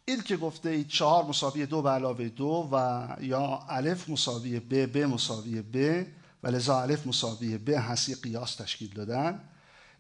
[0.05, 4.87] این که گفته اید چهار مساوی دو به علاوه دو و یا الف مساوی ب
[4.87, 6.07] ب مساوی ب
[6.47, 9.41] و لذا الف مساوی ب هستی قیاس تشکیل دادن.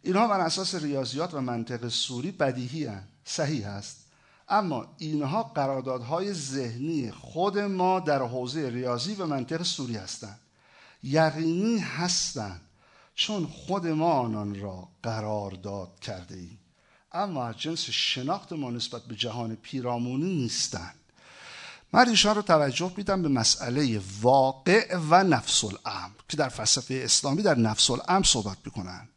[0.02, 3.02] اینها بر اساس ریاضیات و منطق سوری بدیهی هن.
[3.24, 4.06] صحیح هست
[4.48, 10.40] اما اینها قراردادهای ذهنی خود ما در حوزه ریاضی و منطق سوری هستند.
[11.02, 12.60] یقینی هستند
[13.14, 16.59] چون خود ما آنان را قرارداد کرده ایم.
[17.12, 20.94] اما جنس شناخت ما نسبت به جهان پیرامونی نیستند.
[21.97, 27.43] من ایشان رو توجه میدم به مسئله واقع و نفس الامر که در فلسفه اسلامی
[27.43, 29.09] در نفس الامر صحبت می‌کنن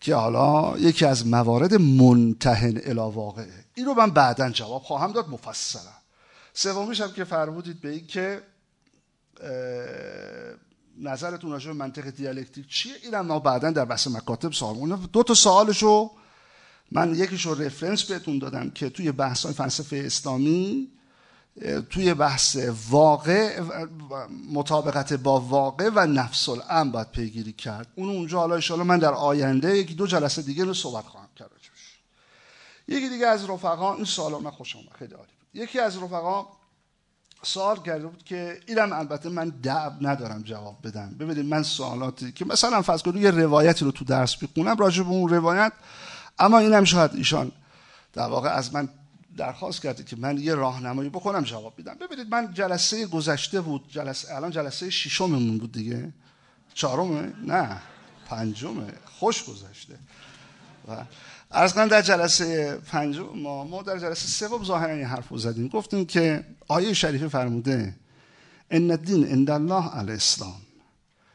[0.00, 3.64] که حالا یکی از موارد منتهن الی واقعه.
[3.74, 5.92] این رو من بعدا جواب خواهم داد مفصلا.
[6.54, 8.42] سومیش هم که فرمودید به این که
[10.98, 15.34] نظرتون راجع به منطق دیالکتیک چیه؟ این ما بعدا در بحث مکاتب سوال دو تا
[15.34, 16.10] سوالشو
[16.92, 20.88] من یکیشو رفرنس بهتون دادم که توی بحث فلسفه اسلامی
[21.90, 22.56] توی بحث
[22.90, 23.60] واقع
[24.52, 27.86] مطابقت با واقع و نفس الامر باید پیگیری کرد.
[27.94, 31.50] اون اونجا حالا ان من در آینده یکی دو جلسه دیگه رو صحبت خواهم کرد
[32.88, 35.62] یکی دیگه از رفقا این سوال من خوشم خیلی عالی بود.
[35.62, 36.46] یکی از رفقا
[37.42, 41.14] سوال کرده بود که اینم البته من دعب ندارم جواب بدم.
[41.20, 45.08] ببینید من سوالاتی که مثلا فرض کنید یه روایتی رو تو درس بخونم راجع به
[45.08, 45.72] اون روایت
[46.38, 47.52] اما اینم شاید ایشان
[48.12, 48.88] در واقع از من
[49.36, 54.34] درخواست کرده که من یه راهنمایی بکنم جواب بدم ببینید من جلسه گذشته بود جلسه
[54.34, 56.12] الان جلسه ششممون بود دیگه.
[56.74, 57.80] چهارمه؟ نه
[58.26, 58.92] پنجمه.
[59.04, 59.98] خوش گذشته.
[60.88, 61.04] و
[61.50, 65.68] از در جلسه پنجم ما ما در جلسه سوم ظاهرا این حرف رو زدیم.
[65.68, 67.94] گفتیم که آیه شریفه فرموده
[68.70, 70.60] ان الدین عند الله الاسلام.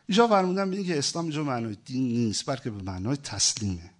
[0.07, 3.96] اینجا فرمودن ببینید که اسلام اینجا معنای دین نیست بلکه به معنای تسلیمه.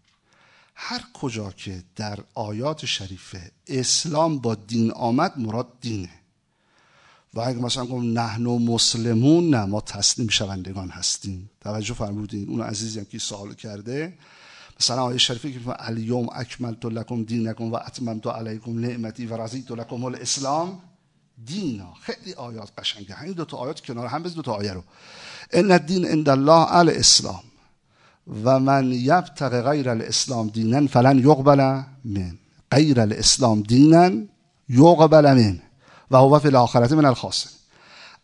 [0.80, 6.10] هر کجا که در آیات شریفه اسلام با دین آمد مراد دینه.
[7.34, 11.50] و اگه مثلا گفتم نحن و مسلمون نه ما تسلیم شوندگان هستیم.
[11.62, 14.18] توجه فرمودین اون عزیزی هم که سوال کرده
[14.80, 20.04] مثلا آیه شریفه که الیوم اکملت لکم دینکم و اتممت علیکم نعمتی و رضیت لکم
[20.04, 20.82] الاسلام.
[21.46, 23.14] دینا خیلی آیات قشنگه.
[23.14, 24.84] همین دو تا آیات کنار هم بز دو تا آیه رو.
[25.52, 27.44] ان الدین عند الله الاسلام
[28.44, 32.38] و من یبتغ غیر الاسلام دینا فلن یقبل من
[32.72, 34.12] غیر الاسلام دینا
[34.70, 35.60] یقبل من
[36.12, 37.50] و هو فی الاخرت من الخاسر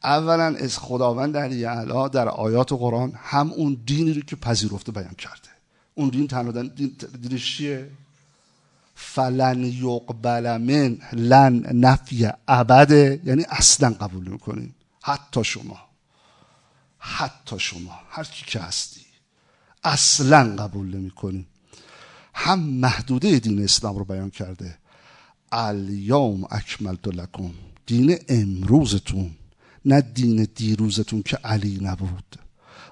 [0.04, 5.14] اولا از خداوند علی اعلی در آیات قرآن هم اون دینی رو که پذیرفته بیان
[5.14, 5.50] کرده
[5.96, 7.90] اون دین تنها دین دینش چیه
[8.96, 11.54] فلن یقبل من لن
[11.86, 15.78] نفی ابده یعنی اصلا قبول می‌کنین حتی شما
[17.00, 18.93] حتی شما هر کی که هستی
[19.84, 21.46] اصلا قبول نمی‌کنین
[22.34, 24.78] هم محدوده دین اسلام رو بیان کرده.
[25.52, 27.52] الیوم اکملت لکم.
[27.86, 29.32] دین امروزتون
[29.86, 32.40] نه دین دیروزتون که علی نبود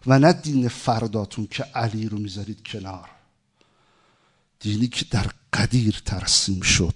[0.08, 3.10] و نه دین فرداتون که علی رو می‌ذارید کنار.
[4.60, 6.96] دینی که در قدیر ترسیم شد.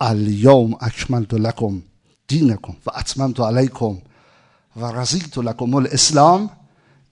[0.00, 1.82] الیوم اکملت لکم.
[2.28, 2.76] دینکم.
[2.86, 3.98] و اتممت علیکم.
[4.76, 6.50] و رضیت لکم الاسلام.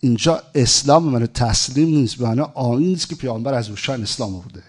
[0.01, 4.63] اینجا اسلام من تسلیم نیست به معنی نیست که پیامبر از اوشان اسلام آورده.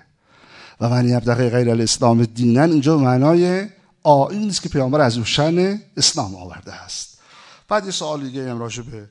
[0.82, 3.70] و من یبتغی غیر الاسلام دینن اینجا معنای
[4.03, 7.22] آین نیست که پیامبر از اوشان اسلام آورده است.
[7.68, 9.10] بعد یه سوال دیگه هم راجع به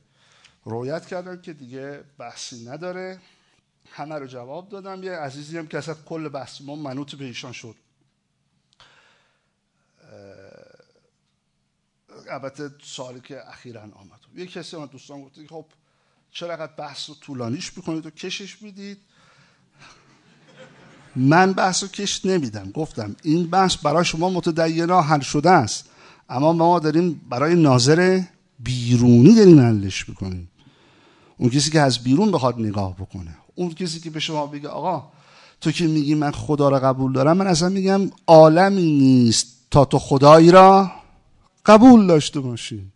[0.64, 3.18] رویت کردم که دیگه بحثی نداره.
[3.92, 5.02] همه رو جواب دادم.
[5.02, 7.74] یه عزیزی هم که اصلا کل بحث ما منوط به ایشان شد.
[12.30, 14.20] البته سوالی که اخیرا آمد.
[14.34, 15.64] یه کسی من دوستان گفت خب
[16.32, 18.98] چرا بحث رو طولانیش می‌کنید و کشش می‌دید؟
[21.16, 22.70] من بحث رو کش نمیدم.
[22.70, 25.90] گفتم این بحث برای شما متدینا حل شده است.
[26.28, 28.22] اما ما داریم برای ناظر
[28.58, 30.50] بیرونی داریم حلش می‌کنیم.
[31.36, 35.12] اون کسی که از بیرون بخواد نگاه بکنه اون کسی که به شما بگه آقا
[35.60, 39.46] تو که میگی من خدا را قبول دارم من اصلا میگم عالمی نیست.
[39.70, 40.92] تا تو خدایی را
[41.66, 42.92] قبول داشته باشی.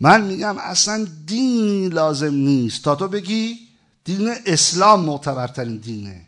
[0.00, 2.84] من میگم اصلا دین لازم نیست.
[2.84, 3.58] تا تو بگی
[4.04, 6.26] دین اسلام معتبرترین دینه.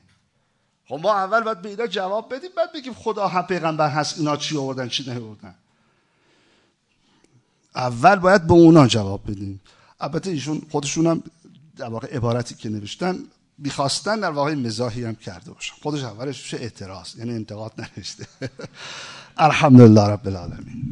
[0.88, 4.36] خب ما اول باید به اینا جواب بدیم بعد بگیم خدا هم پیغمبر هست اینا
[4.36, 5.54] چی آوردن چی نیاوردن.
[7.76, 9.60] اول باید به اونا جواب بدیم.
[10.00, 11.22] البته ایشون خودشون هم
[11.76, 13.18] در واقع عبارتی که نوشتن
[13.58, 15.74] می‌خواستن در واقع مزاحی هم کرده باشن.
[15.82, 18.26] خودش اولش اعتراض یعنی انتقاد نوشته
[19.36, 20.82] الحمدلله رب العالمین.